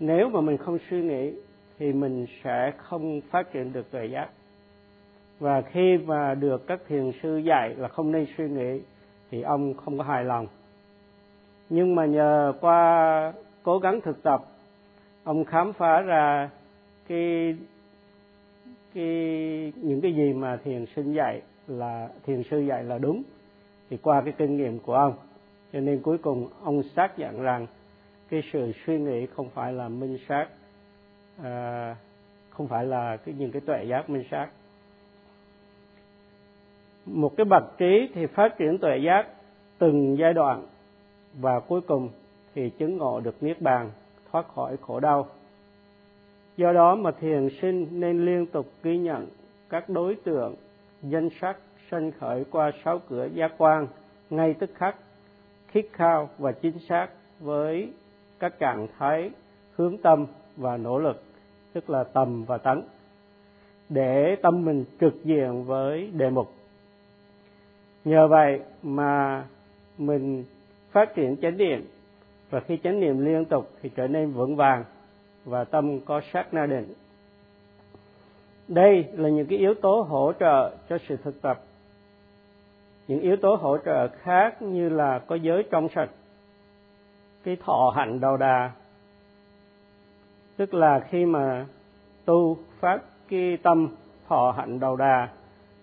nếu 0.00 0.28
mà 0.28 0.40
mình 0.40 0.56
không 0.56 0.78
suy 0.90 1.02
nghĩ 1.02 1.32
thì 1.78 1.92
mình 1.92 2.26
sẽ 2.44 2.72
không 2.76 3.20
phát 3.30 3.52
triển 3.52 3.72
được 3.72 3.90
tuệ 3.90 4.06
giác. 4.06 4.28
Và 5.38 5.62
khi 5.62 5.98
mà 6.06 6.34
được 6.34 6.66
các 6.66 6.80
thiền 6.88 7.12
sư 7.22 7.36
dạy 7.36 7.74
là 7.74 7.88
không 7.88 8.12
nên 8.12 8.26
suy 8.38 8.48
nghĩ 8.48 8.80
thì 9.30 9.42
ông 9.42 9.74
không 9.74 9.98
có 9.98 10.04
hài 10.04 10.24
lòng. 10.24 10.46
Nhưng 11.68 11.94
mà 11.94 12.06
nhờ 12.06 12.52
qua 12.60 13.32
cố 13.62 13.78
gắng 13.78 14.00
thực 14.00 14.22
tập 14.22 14.44
ông 15.26 15.44
khám 15.44 15.72
phá 15.72 16.00
ra 16.00 16.50
cái 17.08 17.56
cái 18.94 19.72
những 19.76 20.00
cái 20.00 20.14
gì 20.14 20.32
mà 20.32 20.56
thiền 20.56 20.86
sinh 20.96 21.12
dạy 21.12 21.42
là 21.66 22.08
thiền 22.24 22.42
sư 22.50 22.58
dạy 22.58 22.84
là 22.84 22.98
đúng. 22.98 23.22
Thì 23.90 23.96
qua 23.96 24.22
cái 24.24 24.34
kinh 24.38 24.56
nghiệm 24.56 24.78
của 24.78 24.94
ông 24.94 25.14
cho 25.72 25.80
nên 25.80 26.02
cuối 26.02 26.18
cùng 26.18 26.48
ông 26.62 26.82
xác 26.82 27.18
nhận 27.18 27.42
rằng 27.42 27.66
cái 28.30 28.42
sự 28.52 28.72
suy 28.86 28.98
nghĩ 28.98 29.26
không 29.26 29.50
phải 29.50 29.72
là 29.72 29.88
minh 29.88 30.18
sát 30.28 30.46
à, 31.42 31.96
không 32.50 32.68
phải 32.68 32.84
là 32.84 33.16
cái 33.16 33.34
những 33.38 33.52
cái 33.52 33.62
tuệ 33.66 33.84
giác 33.84 34.10
minh 34.10 34.24
sát. 34.30 34.48
Một 37.06 37.36
cái 37.36 37.44
bậc 37.44 37.78
trí 37.78 38.08
thì 38.14 38.26
phát 38.26 38.58
triển 38.58 38.78
tuệ 38.78 38.98
giác 38.98 39.26
từng 39.78 40.16
giai 40.18 40.34
đoạn 40.34 40.66
và 41.34 41.60
cuối 41.60 41.80
cùng 41.80 42.08
thì 42.54 42.70
chứng 42.70 42.96
ngộ 42.96 43.20
được 43.20 43.42
niết 43.42 43.60
bàn 43.60 43.90
thoát 44.36 44.54
khỏi 44.54 44.76
khổ 44.76 45.00
đau. 45.00 45.26
Do 46.56 46.72
đó 46.72 46.94
mà 46.94 47.10
thiền 47.10 47.48
sinh 47.62 47.86
nên 47.90 48.24
liên 48.24 48.46
tục 48.46 48.66
ghi 48.82 48.98
nhận 48.98 49.26
các 49.68 49.88
đối 49.88 50.14
tượng, 50.14 50.54
danh 51.02 51.28
sắc 51.40 51.56
sanh 51.90 52.12
khởi 52.12 52.44
qua 52.50 52.70
sáu 52.84 53.00
cửa 53.08 53.28
giác 53.34 53.52
quan 53.58 53.86
ngay 54.30 54.54
tức 54.54 54.70
khắc, 54.74 54.96
khít 55.68 55.86
khao 55.92 56.28
và 56.38 56.52
chính 56.52 56.78
xác 56.88 57.08
với 57.40 57.92
các 58.38 58.58
trạng 58.58 58.86
thái 58.98 59.30
hướng 59.76 59.98
tâm 59.98 60.26
và 60.56 60.76
nỗ 60.76 60.98
lực, 60.98 61.22
tức 61.72 61.90
là 61.90 62.04
tầm 62.04 62.44
và 62.44 62.58
tấn 62.58 62.82
để 63.88 64.36
tâm 64.42 64.64
mình 64.64 64.84
trực 65.00 65.24
diện 65.24 65.64
với 65.64 66.10
đề 66.14 66.30
mục. 66.30 66.52
Nhờ 68.04 68.28
vậy 68.28 68.60
mà 68.82 69.44
mình 69.98 70.44
phát 70.90 71.14
triển 71.14 71.36
chánh 71.36 71.56
niệm 71.56 71.86
và 72.50 72.60
khi 72.60 72.78
chánh 72.84 73.00
niệm 73.00 73.24
liên 73.24 73.44
tục 73.44 73.70
thì 73.82 73.90
trở 73.96 74.08
nên 74.08 74.32
vững 74.32 74.56
vàng 74.56 74.84
và 75.44 75.64
tâm 75.64 76.00
có 76.00 76.20
sát 76.32 76.54
na 76.54 76.66
định. 76.66 76.94
Đây 78.68 79.04
là 79.12 79.28
những 79.28 79.46
cái 79.46 79.58
yếu 79.58 79.74
tố 79.74 80.06
hỗ 80.08 80.32
trợ 80.40 80.76
cho 80.88 80.98
sự 81.08 81.16
thực 81.16 81.42
tập. 81.42 81.60
Những 83.08 83.20
yếu 83.20 83.36
tố 83.36 83.54
hỗ 83.54 83.78
trợ 83.78 84.08
khác 84.08 84.62
như 84.62 84.88
là 84.88 85.18
có 85.18 85.34
giới 85.34 85.62
trong 85.70 85.88
sạch, 85.94 86.10
cái 87.44 87.56
thọ 87.56 87.92
hạnh 87.96 88.20
đầu 88.20 88.36
đà. 88.36 88.70
Tức 90.56 90.74
là 90.74 91.00
khi 91.10 91.24
mà 91.24 91.66
tu 92.24 92.56
phát 92.80 93.02
cái 93.28 93.58
tâm 93.62 93.88
thọ 94.28 94.54
hạnh 94.56 94.80
đầu 94.80 94.96
đà, 94.96 95.28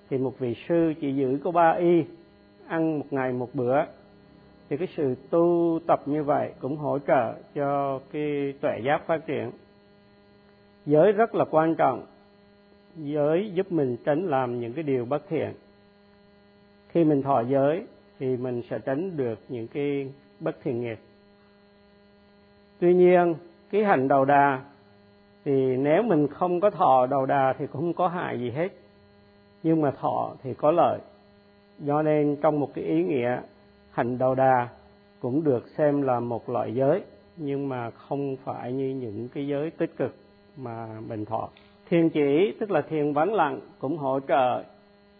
thì 0.09 0.17
một 0.17 0.39
vị 0.39 0.55
sư 0.67 0.93
chỉ 1.01 1.15
giữ 1.15 1.39
có 1.43 1.51
ba 1.51 1.71
y, 1.71 2.03
ăn 2.67 2.99
một 2.99 3.05
ngày 3.11 3.31
một 3.31 3.49
bữa 3.53 3.83
thì 4.73 4.77
cái 4.77 4.87
sự 4.97 5.15
tu 5.29 5.79
tập 5.87 6.01
như 6.05 6.23
vậy 6.23 6.51
cũng 6.59 6.77
hỗ 6.77 6.99
trợ 6.99 7.33
cho 7.55 7.99
cái 8.11 8.53
tuệ 8.61 8.79
giác 8.83 9.07
phát 9.07 9.25
triển. 9.25 9.51
Giới 10.85 11.11
rất 11.11 11.35
là 11.35 11.45
quan 11.51 11.75
trọng. 11.75 12.05
Giới 12.95 13.51
giúp 13.53 13.71
mình 13.71 13.97
tránh 14.05 14.27
làm 14.27 14.59
những 14.59 14.73
cái 14.73 14.83
điều 14.83 15.05
bất 15.05 15.23
thiện. 15.29 15.53
Khi 16.89 17.03
mình 17.03 17.21
thọ 17.21 17.41
giới 17.41 17.85
thì 18.19 18.37
mình 18.37 18.61
sẽ 18.69 18.79
tránh 18.79 19.17
được 19.17 19.39
những 19.49 19.67
cái 19.67 20.11
bất 20.39 20.55
thiện 20.63 20.81
nghiệp. 20.81 20.99
Tuy 22.79 22.93
nhiên, 22.93 23.35
cái 23.71 23.83
hành 23.83 24.07
đầu 24.07 24.25
đà 24.25 24.61
thì 25.45 25.77
nếu 25.77 26.03
mình 26.03 26.27
không 26.27 26.59
có 26.59 26.69
thọ 26.69 27.05
đầu 27.05 27.25
đà 27.25 27.53
thì 27.57 27.67
cũng 27.67 27.81
không 27.81 27.93
có 27.93 28.07
hại 28.07 28.39
gì 28.39 28.51
hết. 28.51 28.71
Nhưng 29.63 29.81
mà 29.81 29.91
thọ 29.91 30.31
thì 30.43 30.53
có 30.53 30.71
lợi. 30.71 30.99
Do 31.79 32.01
nên 32.01 32.35
trong 32.41 32.59
một 32.59 32.71
cái 32.73 32.83
ý 32.83 33.03
nghĩa 33.03 33.41
hành 33.93 34.17
đầu 34.17 34.35
đà 34.35 34.69
cũng 35.19 35.43
được 35.43 35.67
xem 35.77 36.01
là 36.01 36.19
một 36.19 36.49
loại 36.49 36.75
giới, 36.75 37.01
nhưng 37.37 37.69
mà 37.69 37.91
không 37.91 38.35
phải 38.43 38.73
như 38.73 38.89
những 38.89 39.27
cái 39.33 39.47
giới 39.47 39.71
tích 39.71 39.97
cực 39.97 40.15
mà 40.57 40.99
mình 41.07 41.25
thọ 41.25 41.49
thiền 41.89 42.09
chỉ, 42.09 42.53
tức 42.59 42.71
là 42.71 42.81
thiền 42.81 43.13
vắng 43.13 43.33
lặng, 43.33 43.59
cũng 43.79 43.97
hỗ 43.97 44.19
trợ 44.27 44.63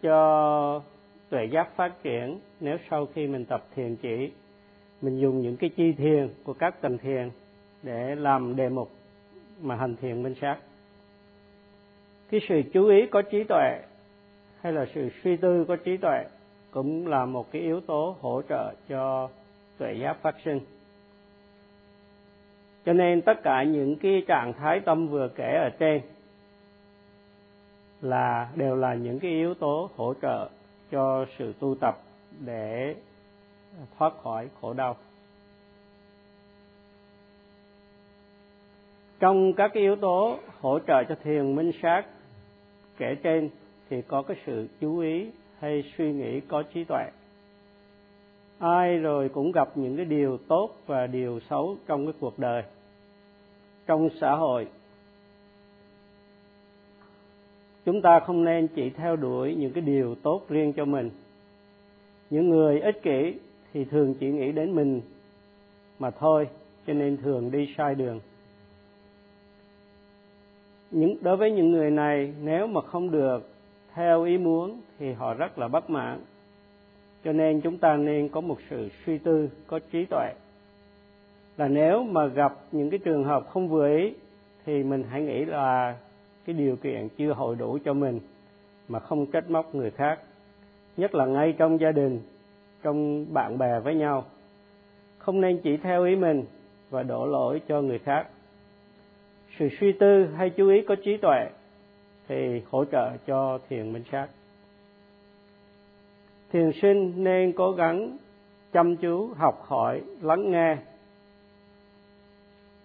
cho 0.02 0.82
tuệ 1.30 1.46
giác 1.46 1.76
phát 1.76 2.04
triển 2.04 2.40
nếu 2.60 2.78
sau 2.90 3.06
khi 3.14 3.28
mình 3.28 3.46
tập 3.46 3.66
thiền 3.76 3.96
chỉ, 3.96 4.32
mình 5.02 5.20
dùng 5.20 5.42
những 5.42 5.58
cái 5.58 5.70
chi 5.70 5.92
thiền 5.92 6.30
của 6.44 6.54
các 6.54 6.82
tầng 6.82 6.98
thiền 6.98 7.30
để 7.84 8.16
làm 8.16 8.56
đề 8.56 8.70
mục 8.70 8.90
mà 9.62 9.76
hành 9.76 9.96
thiền 9.96 10.24
minh 10.24 10.36
sát. 10.42 10.58
Cái 12.32 12.42
sự 12.50 12.62
chú 12.74 12.88
ý 12.88 13.06
có 13.12 13.22
trí 13.22 13.44
tuệ 13.44 13.80
hay 14.62 14.74
là 14.74 14.86
sự 14.96 15.10
suy 15.24 15.38
tư 15.38 15.66
có 15.68 15.76
trí 15.76 15.98
tuệ 15.98 16.24
cũng 16.74 17.08
là 17.08 17.26
một 17.26 17.52
cái 17.52 17.62
yếu 17.62 17.82
tố 17.82 18.16
hỗ 18.22 18.42
trợ 18.50 18.74
cho 18.90 19.30
tuệ 19.78 19.94
giác 19.94 20.18
phát 20.22 20.36
sinh. 20.46 20.60
Cho 22.86 22.94
nên 22.94 23.22
tất 23.22 23.44
cả 23.44 23.64
những 23.64 23.96
cái 23.96 24.24
trạng 24.28 24.54
thái 24.54 24.80
tâm 24.80 25.08
vừa 25.08 25.28
kể 25.36 25.58
ở 25.64 25.70
trên 25.80 26.02
là 28.02 28.52
đều 28.56 28.76
là 28.76 28.94
những 28.94 29.20
cái 29.20 29.32
yếu 29.32 29.54
tố 29.54 29.90
hỗ 29.96 30.14
trợ 30.22 30.50
cho 30.92 31.26
sự 31.38 31.54
tu 31.60 31.76
tập 31.76 31.98
để 32.40 32.96
thoát 33.98 34.14
khỏi 34.24 34.50
khổ 34.62 34.74
đau. 34.74 34.96
Trong 39.20 39.54
các 39.54 39.72
cái 39.74 39.84
yếu 39.84 39.96
tố 39.96 40.40
hỗ 40.62 40.80
trợ 40.88 41.04
cho 41.10 41.16
thiền 41.24 41.56
minh 41.56 41.72
sát 41.82 42.06
kể 42.98 43.16
trên 43.24 43.50
thì 43.90 44.02
có 44.02 44.22
cái 44.22 44.38
sự 44.46 44.68
chú 44.82 45.00
ý 45.00 45.32
hay 45.64 45.84
suy 45.98 46.14
nghĩ 46.14 46.40
có 46.40 46.64
trí 46.64 46.84
tuệ. 46.84 47.04
Ai 48.60 48.98
rồi 48.98 49.30
cũng 49.30 49.52
gặp 49.52 49.70
những 49.76 49.98
cái 49.98 50.06
điều 50.06 50.38
tốt 50.38 50.70
và 50.88 51.08
điều 51.08 51.40
xấu 51.50 51.78
trong 51.88 52.06
cái 52.06 52.14
cuộc 52.20 52.40
đời, 52.40 52.64
trong 53.86 54.10
xã 54.22 54.36
hội. 54.36 54.68
Chúng 57.86 58.02
ta 58.02 58.20
không 58.20 58.44
nên 58.44 58.68
chỉ 58.68 58.90
theo 58.90 59.16
đuổi 59.16 59.56
những 59.56 59.74
cái 59.74 59.82
điều 59.82 60.16
tốt 60.16 60.46
riêng 60.50 60.74
cho 60.74 60.86
mình. 60.86 61.10
Những 62.30 62.50
người 62.50 62.80
ích 62.80 63.02
kỷ 63.04 63.34
thì 63.74 63.86
thường 63.86 64.14
chỉ 64.20 64.32
nghĩ 64.32 64.52
đến 64.52 64.76
mình 64.76 65.02
mà 66.00 66.12
thôi, 66.12 66.48
cho 66.88 66.94
nên 66.94 67.18
thường 67.18 67.52
đi 67.52 67.74
sai 67.78 67.96
đường. 67.96 68.20
Những, 70.92 71.18
đối 71.22 71.38
với 71.38 71.52
những 71.52 71.72
người 71.72 71.92
này, 71.92 72.34
nếu 72.42 72.68
mà 72.68 72.82
không 72.82 73.12
được 73.12 73.53
theo 73.96 74.24
ý 74.24 74.38
muốn 74.38 74.82
thì 75.00 75.14
họ 75.14 75.34
rất 75.34 75.60
là 75.60 75.68
bất 75.68 75.90
mãn. 75.90 76.20
Cho 77.24 77.34
nên 77.34 77.62
chúng 77.62 77.78
ta 77.78 77.98
nên 77.98 78.30
có 78.30 78.42
một 78.42 78.58
sự 78.70 78.90
suy 79.06 79.18
tư, 79.18 79.50
có 79.68 79.80
trí 79.92 80.06
tuệ. 80.06 80.34
Là 81.58 81.68
nếu 81.68 82.04
mà 82.04 82.26
gặp 82.26 82.54
những 82.72 82.90
cái 82.90 83.00
trường 83.00 83.24
hợp 83.24 83.50
không 83.50 83.68
vừa 83.68 83.98
ý, 83.98 84.14
thì 84.66 84.84
mình 84.84 85.04
hãy 85.10 85.22
nghĩ 85.22 85.46
là 85.46 85.98
cái 86.46 86.56
điều 86.56 86.76
kiện 86.76 87.08
chưa 87.18 87.34
hội 87.34 87.56
đủ 87.56 87.78
cho 87.86 87.94
mình, 87.94 88.20
mà 88.88 89.00
không 89.00 89.26
trách 89.26 89.50
móc 89.50 89.76
người 89.76 89.92
khác. 89.92 90.20
Nhất 90.98 91.16
là 91.16 91.26
ngay 91.26 91.54
trong 91.58 91.80
gia 91.80 91.92
đình, 91.92 92.22
trong 92.84 93.26
bạn 93.34 93.58
bè 93.58 93.80
với 93.80 93.96
nhau. 93.96 94.26
Không 95.18 95.42
nên 95.42 95.60
chỉ 95.64 95.78
theo 95.78 96.04
ý 96.06 96.16
mình 96.16 96.44
và 96.90 97.04
đổ 97.04 97.26
lỗi 97.26 97.62
cho 97.68 97.82
người 97.82 98.00
khác. 98.00 98.28
Sự 99.60 99.70
suy 99.80 99.92
tư 99.92 100.26
hay 100.38 100.50
chú 100.50 100.70
ý 100.70 100.82
có 100.82 100.96
trí 100.96 101.18
tuệ 101.18 101.50
thì 102.28 102.62
hỗ 102.72 102.86
trợ 102.86 103.12
cho 103.28 103.60
thiền 103.70 103.94
minh 103.94 104.04
sát 104.12 104.28
thiền 106.54 106.72
sinh 106.82 107.24
nên 107.24 107.54
cố 107.58 107.72
gắng 107.72 108.18
chăm 108.74 108.96
chú, 108.98 109.30
học 109.38 109.64
hỏi, 109.68 110.02
lắng 110.22 110.52
nghe 110.52 110.78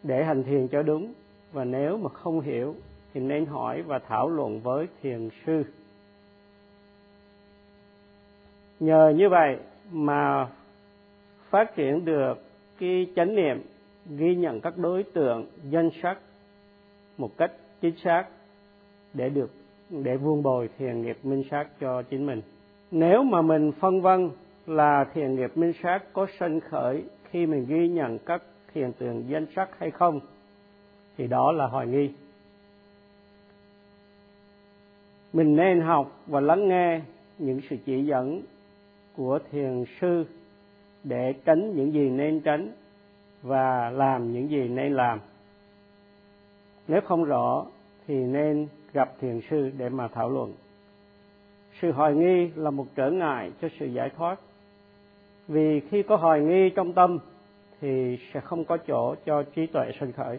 để 0.03 0.25
hành 0.25 0.45
thiền 0.45 0.69
cho 0.69 0.83
đúng. 0.83 1.13
Và 1.53 1.65
nếu 1.65 1.97
mà 1.97 2.09
không 2.09 2.41
hiểu 2.41 2.75
thì 3.15 3.21
nên 3.21 3.47
hỏi 3.47 3.83
và 3.83 3.99
thảo 3.99 4.29
luận 4.29 4.61
với 4.61 4.87
thiền 5.03 5.29
sư. 5.47 5.65
Nhờ 8.81 9.13
như 9.17 9.29
vậy 9.29 9.57
mà 9.93 10.49
phát 11.51 11.75
triển 11.77 12.05
được 12.05 12.43
cái 12.79 13.07
chánh 13.17 13.35
niệm 13.35 13.63
ghi 14.07 14.35
nhận 14.35 14.61
các 14.61 14.79
đối 14.79 15.03
tượng 15.03 15.47
danh 15.71 15.91
sắc 16.03 16.19
một 17.19 17.31
cách 17.37 17.53
chính 17.81 17.97
xác 17.97 18.25
để 19.15 19.29
được, 19.29 19.51
để 19.91 20.17
vuông 20.17 20.43
bồi 20.43 20.69
thiền 20.79 21.03
nghiệp 21.03 21.19
minh 21.23 21.43
sát 21.51 21.69
cho 21.81 22.03
chính 22.03 22.27
mình. 22.27 22.43
Nếu 22.91 23.23
mà 23.23 23.43
mình 23.43 23.73
phân 23.73 24.01
vân 24.01 24.31
là 24.67 25.05
thiền 25.15 25.35
nghiệp 25.35 25.57
minh 25.57 25.73
sát 25.83 26.13
có 26.13 26.27
sân 26.39 26.61
khởi 26.61 27.05
khi 27.31 27.47
mình 27.47 27.67
ghi 27.69 27.89
nhận 27.89 28.19
các 28.19 28.43
hiện 28.75 28.93
tượng 28.93 29.25
danh 29.29 29.47
sắc 29.57 29.79
hay 29.79 29.91
không, 29.91 30.21
thì 31.17 31.27
đó 31.27 31.53
là 31.53 31.67
hoài 31.67 31.87
nghi. 31.87 32.11
Mình 35.33 35.57
nên 35.57 35.81
học 35.81 36.23
và 36.27 36.41
lắng 36.41 36.69
nghe 36.69 37.01
những 37.39 37.61
sự 37.71 37.77
chỉ 37.85 38.05
dẫn 38.05 38.43
của 39.17 39.39
thiền 39.53 39.85
sư 40.01 40.25
để 41.05 41.35
tránh 41.45 41.73
những 41.75 41.93
gì 41.93 42.11
nên 42.11 42.41
tránh 42.41 42.73
và 43.43 43.91
làm 43.91 44.33
những 44.33 44.51
gì 44.51 44.69
nên 44.69 44.95
làm. 44.95 45.21
Nếu 46.89 47.01
không 47.01 47.25
rõ 47.25 47.67
thì 48.07 48.15
nên 48.15 48.69
gặp 48.93 49.15
thiền 49.21 49.41
sư 49.51 49.71
để 49.79 49.89
mà 49.89 50.09
thảo 50.09 50.31
luận. 50.31 50.53
Sự 51.81 51.93
hoài 51.93 52.15
nghi 52.15 52.51
là 52.55 52.71
một 52.71 52.87
trở 52.95 53.11
ngại 53.11 53.53
cho 53.63 53.69
sự 53.81 53.87
giải 53.87 54.11
thoát. 54.17 54.41
Vì 55.49 55.81
khi 55.81 56.03
có 56.03 56.17
hoài 56.17 56.41
nghi 56.41 56.71
trong 56.71 56.93
tâm, 56.93 57.19
thì 57.81 58.19
sẽ 58.33 58.41
không 58.41 58.65
có 58.65 58.77
chỗ 58.77 59.15
cho 59.25 59.43
trí 59.43 59.67
tuệ 59.67 59.93
sinh 60.01 60.13
khởi. 60.13 60.39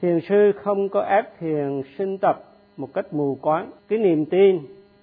Thiền 0.00 0.20
sư 0.28 0.52
không 0.62 0.88
có 0.88 1.00
ép 1.00 1.38
thiền 1.40 1.82
sinh 1.98 2.18
tập 2.18 2.44
một 2.76 2.88
cách 2.94 3.14
mù 3.14 3.38
quáng. 3.42 3.70
Cái 3.88 3.98
niềm 3.98 4.24
tin 4.24 4.58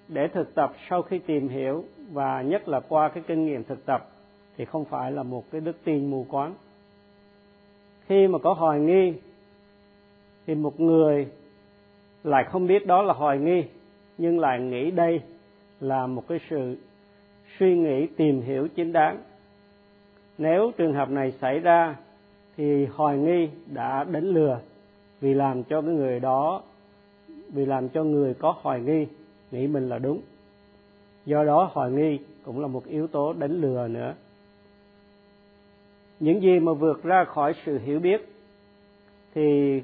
để 0.08 0.28
thực 0.28 0.54
tập 0.54 0.72
sau 0.88 1.02
khi 1.02 1.18
tìm 1.18 1.48
hiểu, 1.48 1.84
và 2.12 2.42
nhất 2.42 2.68
là 2.68 2.80
qua 2.80 3.08
cái 3.08 3.22
kinh 3.26 3.46
nghiệm 3.46 3.64
thực 3.64 3.86
tập, 3.86 4.10
thì 4.56 4.64
không 4.64 4.84
phải 4.84 5.12
là 5.12 5.22
một 5.22 5.44
cái 5.50 5.60
đức 5.60 5.76
tin 5.84 6.10
mù 6.10 6.26
quáng. 6.30 6.54
Khi 8.06 8.26
mà 8.26 8.38
có 8.38 8.52
hoài 8.52 8.80
nghi 8.80 9.12
thì 10.50 10.56
một 10.56 10.80
người 10.80 11.26
lại 12.24 12.44
không 12.44 12.66
biết 12.66 12.86
đó 12.86 13.02
là 13.02 13.14
hoài 13.14 13.38
nghi, 13.38 13.64
nhưng 14.18 14.38
lại 14.38 14.60
nghĩ 14.60 14.90
đây 14.90 15.20
là 15.80 16.06
một 16.06 16.28
cái 16.28 16.40
sự 16.50 16.76
suy 17.58 17.76
nghĩ 17.76 18.06
tìm 18.06 18.40
hiểu 18.40 18.68
chính 18.68 18.92
đáng. 18.92 19.18
Nếu 20.38 20.72
trường 20.76 20.92
hợp 20.92 21.10
này 21.10 21.32
xảy 21.32 21.58
ra, 21.58 21.96
thì 22.56 22.86
hoài 22.86 23.18
nghi 23.18 23.48
đã 23.66 24.04
đánh 24.04 24.24
lừa 24.24 24.60
vì 25.20 25.34
làm 25.34 25.62
cho 25.62 25.82
cái 25.82 25.90
người 25.90 26.20
đó, 26.20 26.62
vì 27.28 27.66
làm 27.66 27.88
cho 27.88 28.04
người 28.04 28.34
có 28.34 28.54
hoài 28.62 28.80
nghi, 28.80 29.06
nghĩ 29.50 29.66
mình 29.66 29.88
là 29.88 29.98
đúng. 29.98 30.20
Do 31.26 31.44
đó 31.44 31.70
hoài 31.72 31.90
nghi 31.90 32.18
cũng 32.44 32.60
là 32.60 32.66
một 32.66 32.86
yếu 32.86 33.06
tố 33.06 33.32
đánh 33.32 33.60
lừa 33.60 33.88
nữa. 33.88 34.14
Những 36.20 36.42
gì 36.42 36.60
mà 36.60 36.72
vượt 36.72 37.02
ra 37.02 37.24
khỏi 37.24 37.54
sự 37.64 37.78
hiểu 37.78 38.00
biết 38.00 38.28
thì 39.34 39.80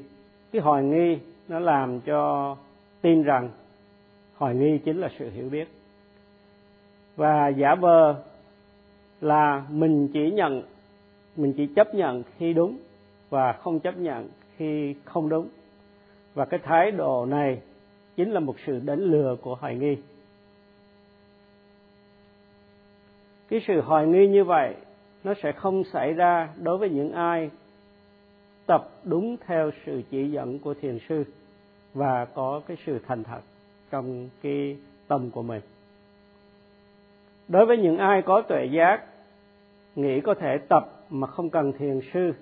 cái 0.53 0.63
hoài 0.63 0.85
nghi 0.85 1.19
nó 1.49 1.59
làm 1.59 2.01
cho 2.01 2.57
tin 3.01 3.23
rằng 3.23 3.51
hoài 4.37 4.55
nghi 4.55 4.79
chính 4.85 5.01
là 5.01 5.09
sự 5.19 5.31
hiểu 5.31 5.49
biết. 5.49 5.69
Và 7.17 7.49
giả 7.49 7.75
vờ 7.75 8.15
là 9.21 9.65
mình 9.71 10.09
chỉ 10.13 10.31
nhận, 10.31 10.63
mình 11.37 11.53
chỉ 11.57 11.67
chấp 11.77 11.95
nhận 11.95 12.23
khi 12.37 12.53
đúng 12.53 12.79
và 13.31 13.53
không 13.53 13.81
chấp 13.81 13.99
nhận 13.99 14.29
khi 14.57 14.95
không 15.05 15.29
đúng. 15.29 15.49
Và 16.35 16.45
cái 16.45 16.61
thái 16.63 16.91
độ 16.91 17.27
này 17.27 17.61
chính 18.17 18.31
là 18.31 18.41
một 18.41 18.57
sự 18.67 18.81
đánh 18.85 19.01
lừa 19.01 19.37
của 19.43 19.55
hoài 19.55 19.77
nghi. 19.77 19.97
Cái 23.49 23.61
sự 23.67 23.81
hoài 23.81 24.07
nghi 24.07 24.27
như 24.27 24.45
vậy 24.45 24.75
nó 25.25 25.35
sẽ 25.43 25.53
không 25.53 25.85
xảy 25.85 26.13
ra 26.13 26.49
đối 26.63 26.79
với 26.79 26.91
những 26.91 27.13
ai 27.13 27.51
tập 28.67 28.89
đúng 29.05 29.37
theo 29.47 29.71
sự 29.87 30.03
chỉ 30.11 30.31
dẫn 30.31 30.59
của 30.59 30.75
thiền 30.75 30.99
sư 31.09 31.25
và 31.95 32.25
có 32.25 32.61
cái 32.67 32.77
sự 32.87 32.99
thành 33.07 33.25
thật 33.25 33.41
trong 33.91 34.29
cái 34.43 34.77
tâm 35.09 35.31
của 35.31 35.43
mình. 35.43 35.61
Đối 37.49 37.67
với 37.67 37.77
những 37.77 37.99
ai 37.99 38.23
có 38.23 38.43
tuệ 38.43 38.65
giác, 38.65 39.05
nghĩ 39.97 40.21
có 40.21 40.35
thể 40.35 40.59
tập 40.69 40.93
mà 41.11 41.27
không 41.27 41.51
cần 41.51 41.73
thiền 41.79 42.01
sư, 42.13 42.33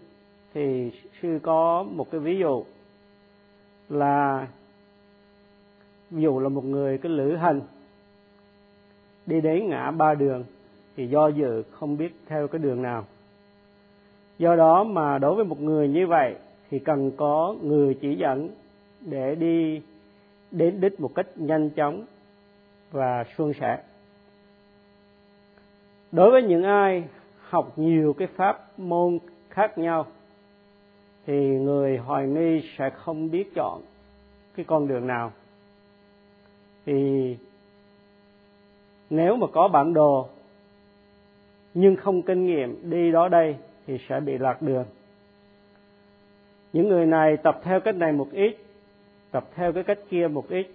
thì 0.54 0.92
sư 1.22 1.38
có 1.42 1.82
một 1.82 2.10
cái 2.10 2.20
ví 2.20 2.38
dụ 2.38 2.64
là, 3.88 4.46
dù 6.10 6.40
là 6.40 6.48
một 6.48 6.64
người 6.64 6.98
cái 6.98 7.12
lữ 7.12 7.36
hành, 7.36 7.60
đi 9.26 9.40
đến 9.40 9.68
ngã 9.68 9.90
ba 9.90 10.14
đường 10.14 10.44
thì 10.96 11.06
do 11.06 11.28
dự 11.28 11.62
không 11.70 11.96
biết 11.96 12.14
theo 12.26 12.48
cái 12.48 12.58
đường 12.58 12.82
nào 12.82 13.04
do 14.38 14.56
đó 14.56 14.84
mà 14.84 15.18
đối 15.18 15.34
với 15.34 15.44
một 15.44 15.60
người 15.60 15.88
như 15.88 16.06
vậy 16.06 16.34
thì 16.70 16.78
cần 16.78 17.10
có 17.16 17.54
người 17.62 17.94
chỉ 18.00 18.16
dẫn 18.16 18.48
để 19.00 19.34
đi 19.34 19.82
đến 20.50 20.80
đích 20.80 21.00
một 21.00 21.14
cách 21.14 21.26
nhanh 21.36 21.70
chóng 21.70 22.04
và 22.90 23.24
suôn 23.36 23.52
sẻ. 23.60 23.82
Đối 26.12 26.30
với 26.30 26.42
những 26.42 26.62
ai 26.62 27.04
học 27.48 27.72
nhiều 27.76 28.12
cái 28.12 28.28
pháp 28.28 28.78
môn 28.78 29.18
khác 29.50 29.78
nhau, 29.78 30.06
thì 31.26 31.34
người 31.48 31.96
hoài 31.96 32.26
nghi 32.26 32.62
sẽ 32.78 32.90
không 32.90 33.30
biết 33.30 33.54
chọn 33.54 33.82
cái 34.56 34.64
con 34.64 34.88
đường 34.88 35.06
nào. 35.06 35.32
Thì 36.86 37.36
nếu 39.10 39.36
mà 39.36 39.46
có 39.52 39.68
bản 39.68 39.94
đồ 39.94 40.28
nhưng 41.74 41.96
không 41.96 42.22
kinh 42.22 42.46
nghiệm 42.46 42.90
đi 42.90 43.12
đó 43.12 43.28
đây 43.28 43.56
thì 43.86 43.98
sẽ 44.08 44.20
bị 44.20 44.38
lạc 44.38 44.62
đường. 44.62 44.84
Những 46.72 46.88
người 46.88 47.06
này 47.06 47.36
tập 47.36 47.60
theo 47.62 47.80
cách 47.80 47.96
này 47.96 48.12
một 48.12 48.28
ít, 48.32 48.56
tập 49.30 49.44
theo 49.54 49.72
cái 49.72 49.82
cách 49.84 49.98
kia 50.10 50.28
một 50.28 50.48
ít, 50.48 50.66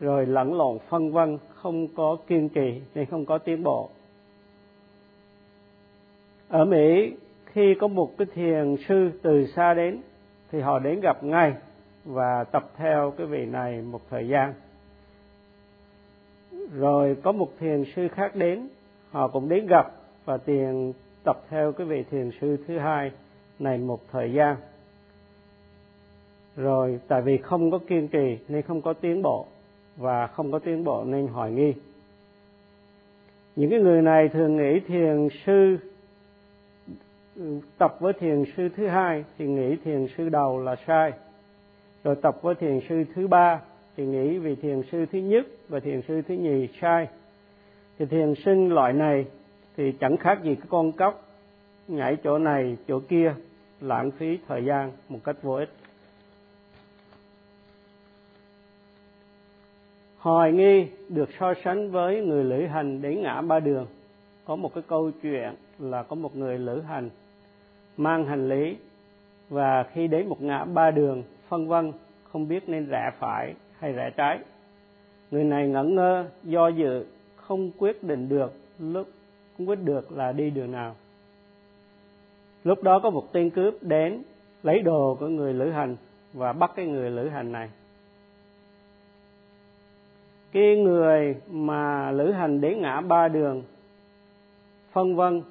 rồi 0.00 0.26
lẫn 0.26 0.54
lộn 0.54 0.78
phân 0.88 1.12
vân, 1.12 1.38
không 1.54 1.88
có 1.88 2.16
kiên 2.26 2.48
trì 2.48 2.80
nên 2.94 3.06
không 3.06 3.24
có 3.24 3.38
tiến 3.38 3.62
bộ. 3.62 3.90
Ở 6.48 6.64
mỹ, 6.64 7.12
khi 7.46 7.74
có 7.80 7.88
một 7.88 8.18
cái 8.18 8.26
thiền 8.34 8.76
sư 8.88 9.10
từ 9.22 9.46
xa 9.46 9.74
đến, 9.74 10.00
thì 10.50 10.60
họ 10.60 10.78
đến 10.78 11.00
gặp 11.00 11.24
ngay 11.24 11.54
và 12.04 12.44
tập 12.44 12.70
theo 12.76 13.14
cái 13.18 13.26
vị 13.26 13.46
này 13.46 13.82
một 13.82 14.00
thời 14.10 14.28
gian. 14.28 14.54
Rồi 16.72 17.16
có 17.22 17.32
một 17.32 17.52
thiền 17.58 17.84
sư 17.96 18.08
khác 18.08 18.36
đến, 18.36 18.68
họ 19.10 19.28
cũng 19.28 19.48
đến 19.48 19.66
gặp 19.66 19.92
và 20.24 20.36
tiền 20.36 20.92
tập 21.26 21.42
theo 21.48 21.72
cái 21.72 21.86
vị 21.86 22.04
thiền 22.10 22.30
sư 22.40 22.56
thứ 22.66 22.78
hai 22.78 23.10
này 23.58 23.78
một 23.78 24.00
thời 24.12 24.32
gian. 24.32 24.56
Rồi, 26.56 27.00
tại 27.08 27.22
vì 27.22 27.36
không 27.36 27.70
có 27.70 27.78
kiên 27.78 28.08
trì 28.08 28.38
nên 28.48 28.62
không 28.62 28.82
có 28.82 28.92
tiến 28.92 29.22
bộ 29.22 29.46
và 29.96 30.26
không 30.26 30.52
có 30.52 30.58
tiến 30.58 30.84
bộ 30.84 31.04
nên 31.04 31.26
hoài 31.26 31.50
nghi. 31.50 31.72
Những 33.56 33.70
cái 33.70 33.80
người 33.80 34.02
này 34.02 34.28
thường 34.28 34.56
nghĩ 34.56 34.80
thiền 34.80 35.28
sư, 35.46 35.76
tập 37.78 37.96
với 38.00 38.12
thiền 38.12 38.44
sư 38.56 38.68
thứ 38.76 38.86
hai 38.86 39.24
thì 39.38 39.46
nghĩ 39.46 39.76
thiền 39.84 40.06
sư 40.16 40.28
đầu 40.28 40.60
là 40.60 40.76
sai. 40.86 41.12
Rồi 42.04 42.16
tập 42.22 42.42
với 42.42 42.54
thiền 42.54 42.80
sư 42.88 43.04
thứ 43.14 43.26
ba 43.26 43.60
thì 43.96 44.06
nghĩ 44.06 44.38
vì 44.38 44.54
thiền 44.54 44.82
sư 44.92 45.06
thứ 45.12 45.18
nhất 45.18 45.46
và 45.68 45.80
thiền 45.80 46.02
sư 46.08 46.22
thứ 46.28 46.34
nhì 46.34 46.68
sai. 46.80 47.08
Thì 47.98 48.06
thiền 48.06 48.34
sinh 48.44 48.68
loại 48.68 48.92
này 48.92 49.26
thì 49.76 49.92
chẳng 49.92 50.16
khác 50.16 50.42
gì 50.42 50.54
cái 50.54 50.66
con 50.68 50.92
cóc 50.92 51.28
nhảy 51.88 52.16
chỗ 52.24 52.38
này, 52.38 52.76
chỗ 52.88 53.00
kia, 53.08 53.34
lãng 53.80 54.10
phí 54.10 54.38
thời 54.48 54.64
gian 54.64 54.92
một 55.08 55.18
cách 55.24 55.36
vô 55.42 55.54
ích. 55.54 55.70
Hoài 60.18 60.52
nghi 60.52 60.86
được 61.08 61.28
so 61.38 61.54
sánh 61.64 61.90
với 61.90 62.20
người 62.20 62.44
lữ 62.44 62.66
hành 62.66 63.02
đến 63.02 63.22
ngã 63.22 63.40
ba 63.40 63.60
đường, 63.60 63.86
có 64.44 64.56
một 64.56 64.74
cái 64.74 64.84
câu 64.86 65.10
chuyện 65.22 65.54
là 65.78 66.02
có 66.02 66.16
một 66.16 66.36
người 66.36 66.58
lữ 66.58 66.80
hành 66.80 67.10
mang 67.96 68.24
hành 68.24 68.48
lý 68.48 68.76
và 69.48 69.82
khi 69.82 70.06
đến 70.06 70.28
một 70.28 70.42
ngã 70.42 70.64
ba 70.64 70.90
đường, 70.90 71.22
phân 71.48 71.68
vân, 71.68 71.92
không 72.24 72.48
biết 72.48 72.68
nên 72.68 72.86
rẽ 72.86 73.10
phải 73.18 73.54
hay 73.78 73.92
rẽ 73.92 74.10
trái. 74.16 74.38
Người 75.30 75.44
này 75.44 75.68
ngẩn 75.68 75.94
ngơ, 75.94 76.24
do 76.42 76.68
dự, 76.68 77.06
không 77.36 77.70
quyết 77.78 78.02
định 78.02 78.28
được 78.28 78.52
lúc 78.78 79.08
không 79.56 79.68
quyết 79.68 79.78
được 79.84 80.12
là 80.12 80.32
đi 80.32 80.50
đường 80.50 80.72
nào. 80.72 80.94
Lúc 82.64 82.82
đó 82.82 83.00
có 83.02 83.10
một 83.10 83.32
tên 83.32 83.50
cướp 83.50 83.74
đến 83.82 84.22
lấy 84.62 84.80
đồ 84.80 85.16
của 85.20 85.28
người 85.28 85.54
lữ 85.54 85.70
hành 85.70 85.96
và 86.32 86.52
bắt 86.52 86.72
cái 86.76 86.86
người 86.86 87.10
lữ 87.10 87.28
hành 87.28 87.52
này. 87.52 87.70
Cái 90.52 90.76
người 90.76 91.36
mà 91.50 92.10
lữ 92.10 92.32
hành 92.32 92.60
đến 92.60 92.80
ngã 92.80 93.00
ba 93.00 93.28
đường, 93.28 93.62
phân 94.92 95.16
vân, 95.16 95.42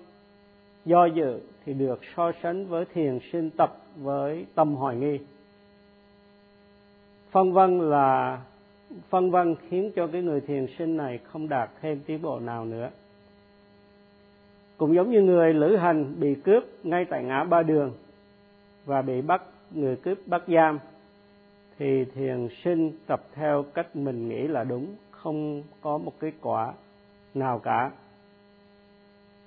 do 0.85 1.05
dự 1.05 1.39
thì 1.65 1.73
được 1.73 1.99
so 2.15 2.31
sánh 2.43 2.65
với 2.65 2.85
thiền 2.93 3.19
sinh 3.31 3.49
tập 3.49 3.77
với 3.95 4.45
tâm 4.55 4.75
hoài 4.75 4.95
nghi. 4.95 5.19
Phân 7.31 7.53
vân 7.53 7.89
là, 7.89 8.41
phân 9.09 9.31
vân 9.31 9.55
khiến 9.69 9.91
cho 9.95 10.07
cái 10.07 10.21
người 10.21 10.41
thiền 10.41 10.65
sinh 10.77 10.97
này 10.97 11.17
không 11.17 11.49
đạt 11.49 11.69
thêm 11.81 11.99
tiến 12.05 12.21
bộ 12.21 12.39
nào 12.39 12.65
nữa 12.65 12.89
cũng 14.77 14.95
giống 14.95 15.11
như 15.11 15.21
người 15.21 15.53
lữ 15.53 15.75
hành 15.75 16.19
bị 16.19 16.35
cướp 16.35 16.63
ngay 16.83 17.05
tại 17.05 17.23
ngã 17.23 17.43
ba 17.43 17.63
đường 17.63 17.93
và 18.85 19.01
bị 19.01 19.21
bắt, 19.21 19.41
người 19.71 19.95
cướp 19.95 20.17
bắt 20.25 20.43
giam, 20.47 20.79
thì 21.79 22.05
thiền 22.05 22.47
sinh 22.63 22.91
tập 23.07 23.21
theo 23.33 23.63
cách 23.73 23.95
mình 23.95 24.29
nghĩ 24.29 24.47
là 24.47 24.63
đúng, 24.63 24.95
không 25.11 25.63
có 25.81 25.97
một 25.97 26.13
kết 26.19 26.33
quả 26.41 26.73
nào 27.33 27.59
cả. 27.59 27.91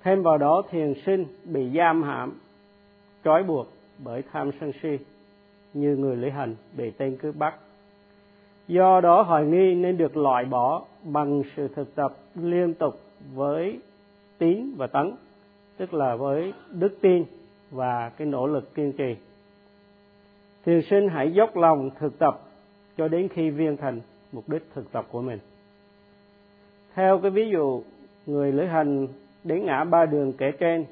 Thêm 0.03 0.23
vào 0.23 0.37
đó, 0.37 0.63
thiền 0.69 0.93
sinh 1.05 1.25
bị 1.43 1.69
giam 1.77 2.03
hãm, 2.03 2.33
trói 3.23 3.43
buộc 3.43 3.67
bởi 4.03 4.23
tham 4.31 4.51
sân 4.59 4.71
si, 4.81 4.97
như 5.73 5.95
người 5.95 6.15
lữ 6.15 6.29
hành 6.29 6.55
bị 6.77 6.91
tên 6.91 7.17
cướp 7.17 7.35
bắt. 7.35 7.55
Do 8.67 9.01
đó, 9.01 9.21
hoài 9.21 9.45
nghi 9.45 9.75
nên 9.75 9.97
được 9.97 10.17
loại 10.17 10.45
bỏ 10.45 10.83
bằng 11.03 11.43
sự 11.55 11.67
thực 11.67 11.95
tập 11.95 12.13
liên 12.35 12.73
tục 12.73 12.99
với 13.33 13.79
tín 14.39 14.73
và 14.77 14.87
tấn, 14.87 15.15
tức 15.77 15.93
là 15.93 16.15
với 16.15 16.53
đức 16.71 16.97
tin 17.01 17.25
và 17.71 18.09
cái 18.09 18.27
nỗ 18.27 18.47
lực 18.47 18.75
kiên 18.75 18.93
trì. 18.93 19.15
Thiền 20.65 20.81
sinh 20.81 21.09
hãy 21.09 21.31
dốc 21.31 21.57
lòng 21.57 21.89
thực 21.99 22.19
tập 22.19 22.41
cho 22.97 23.07
đến 23.07 23.27
khi 23.27 23.49
viên 23.49 23.77
thành 23.77 24.01
mục 24.31 24.49
đích 24.49 24.63
thực 24.73 24.91
tập 24.91 25.05
của 25.11 25.21
mình. 25.21 25.39
Theo 26.93 27.19
cái 27.19 27.31
ví 27.31 27.49
dụ 27.49 27.83
người 28.25 28.51
lữ 28.51 28.63
hành 28.63 29.07
đến 29.43 29.65
ngã 29.65 29.83
ba 29.83 30.05
đường 30.05 30.33
kể 30.33 30.51
trên, 30.51 30.85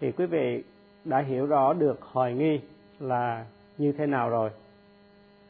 thì 0.00 0.12
quý 0.12 0.26
vị 0.26 0.62
đã 1.04 1.18
hiểu 1.18 1.46
rõ 1.46 1.72
được 1.72 2.02
hoài 2.02 2.34
nghi 2.34 2.60
là 3.00 3.46
như 3.78 3.92
thế 3.92 4.06
nào 4.06 4.30
rồi. 4.30 4.50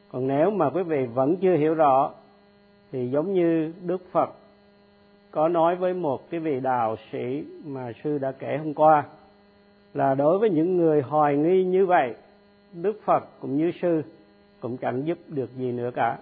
Còn 0.08 0.28
nếu 0.28 0.50
mà 0.50 0.70
quý 0.70 0.82
vị 0.82 1.06
vẫn 1.06 1.36
chưa 1.36 1.56
hiểu 1.56 1.74
rõ, 1.74 2.10
thì 2.92 3.10
giống 3.10 3.34
như 3.34 3.72
đức 3.82 4.02
phật 4.12 4.30
có 5.34 5.48
nói 5.48 5.76
với 5.76 5.94
một 5.94 6.30
cái 6.30 6.40
vị 6.40 6.60
đạo 6.60 6.96
sĩ 7.12 7.44
mà 7.66 7.92
sư 8.04 8.18
đã 8.18 8.32
kể 8.32 8.56
hôm 8.56 8.74
qua, 8.74 9.04
là 9.94 10.14
đối 10.14 10.38
với 10.38 10.50
những 10.50 10.76
người 10.76 11.02
hoài 11.02 11.36
nghi 11.36 11.64
như 11.64 11.86
vậy, 11.86 12.14
đức 12.72 13.00
phật 13.04 13.24
cũng 13.40 13.56
như 13.56 13.72
sư 13.82 14.02
cũng 14.60 14.76
chẳng 14.76 15.06
giúp 15.06 15.18
được 15.28 15.50
gì 15.56 15.72
nữa 15.72 15.90
cả. 15.94 16.18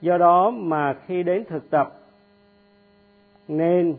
Do 0.00 0.18
đó 0.18 0.50
mà 0.50 0.94
khi 1.06 1.22
đến 1.22 1.44
thực 1.48 1.70
tập, 1.70 2.00
nên 3.48 3.96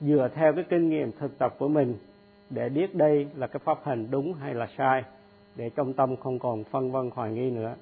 dựa 0.00 0.28
theo 0.34 0.52
cái 0.52 0.64
kinh 0.70 0.90
nghiệm 0.90 1.12
thực 1.12 1.38
tập 1.38 1.54
của 1.58 1.68
mình 1.68 1.94
để 2.50 2.68
biết 2.68 2.94
đây 2.94 3.26
là 3.36 3.46
cái 3.46 3.60
pháp 3.64 3.78
hành 3.84 4.06
đúng 4.10 4.32
hay 4.32 4.54
là 4.54 4.68
sai, 4.78 5.02
để 5.56 5.70
trong 5.76 5.92
tâm 5.92 6.16
không 6.16 6.38
còn 6.38 6.64
phân 6.64 6.92
vân 6.92 7.10
hoài 7.14 7.32
nghi 7.32 7.50
nữa. 7.50 7.74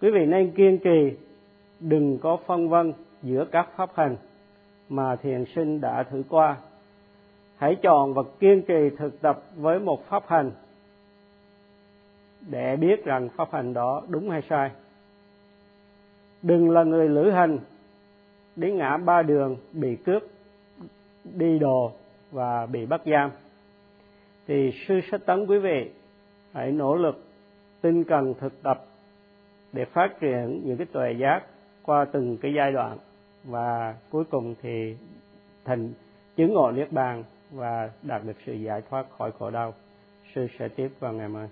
Quý 0.00 0.10
vị 0.10 0.26
nên 0.26 0.50
kiên 0.50 0.78
trì, 0.78 1.16
đừng 1.80 2.18
có 2.18 2.36
phân 2.46 2.68
vân 2.68 2.92
giữa 3.22 3.44
các 3.52 3.68
pháp 3.76 3.90
hành 3.94 4.16
mà 4.88 5.16
thiền 5.16 5.44
sinh 5.54 5.80
đã 5.80 6.02
thử 6.02 6.22
qua. 6.28 6.56
Hãy 7.56 7.76
chọn 7.82 8.14
và 8.14 8.22
kiên 8.40 8.62
trì 8.62 8.90
thực 8.98 9.20
tập 9.20 9.42
với 9.56 9.78
một 9.78 10.08
pháp 10.08 10.22
hành 10.26 10.50
để 12.48 12.76
biết 12.76 13.04
rằng 13.04 13.28
pháp 13.28 13.52
hành 13.52 13.74
đó 13.74 14.02
đúng 14.08 14.30
hay 14.30 14.42
sai. 14.48 14.70
Đừng 16.42 16.70
là 16.70 16.84
người 16.84 17.08
lữ 17.08 17.30
hành 17.30 17.58
đến 18.56 18.76
ngã 18.76 18.96
ba 18.96 19.22
đường, 19.22 19.56
bị 19.72 19.96
cướp, 19.96 20.22
đi 21.24 21.58
đồ 21.58 21.92
và 22.30 22.66
bị 22.66 22.86
bắt 22.86 23.00
giam. 23.06 23.30
Thì 24.46 24.72
sư 24.88 25.00
sách 25.10 25.20
tấn 25.26 25.46
quý 25.46 25.58
vị, 25.58 25.90
hãy 26.52 26.72
nỗ 26.72 26.96
lực 26.96 27.24
tinh 27.80 28.04
cần 28.04 28.34
thực 28.40 28.62
tập 28.62 28.84
để 29.72 29.84
phát 29.84 30.08
triển 30.20 30.62
những 30.64 30.76
cái 30.76 30.86
tuệ 30.92 31.12
giác 31.12 31.42
qua 31.82 32.04
từng 32.12 32.36
cái 32.36 32.52
giai 32.56 32.72
đoạn 32.72 32.98
và 33.44 33.96
cuối 34.10 34.24
cùng 34.24 34.54
thì 34.62 34.96
thành 35.64 35.92
chứng 36.36 36.54
ngộ 36.54 36.70
niết 36.70 36.92
bàn 36.92 37.24
và 37.50 37.90
đạt 38.02 38.24
được 38.24 38.36
sự 38.46 38.52
giải 38.52 38.82
thoát 38.90 39.06
khỏi 39.18 39.32
khổ 39.38 39.50
đau. 39.50 39.74
Sư 40.34 40.46
sẽ 40.58 40.68
tiếp 40.68 40.88
vào 41.00 41.12
ngày 41.12 41.28
mai. 41.28 41.48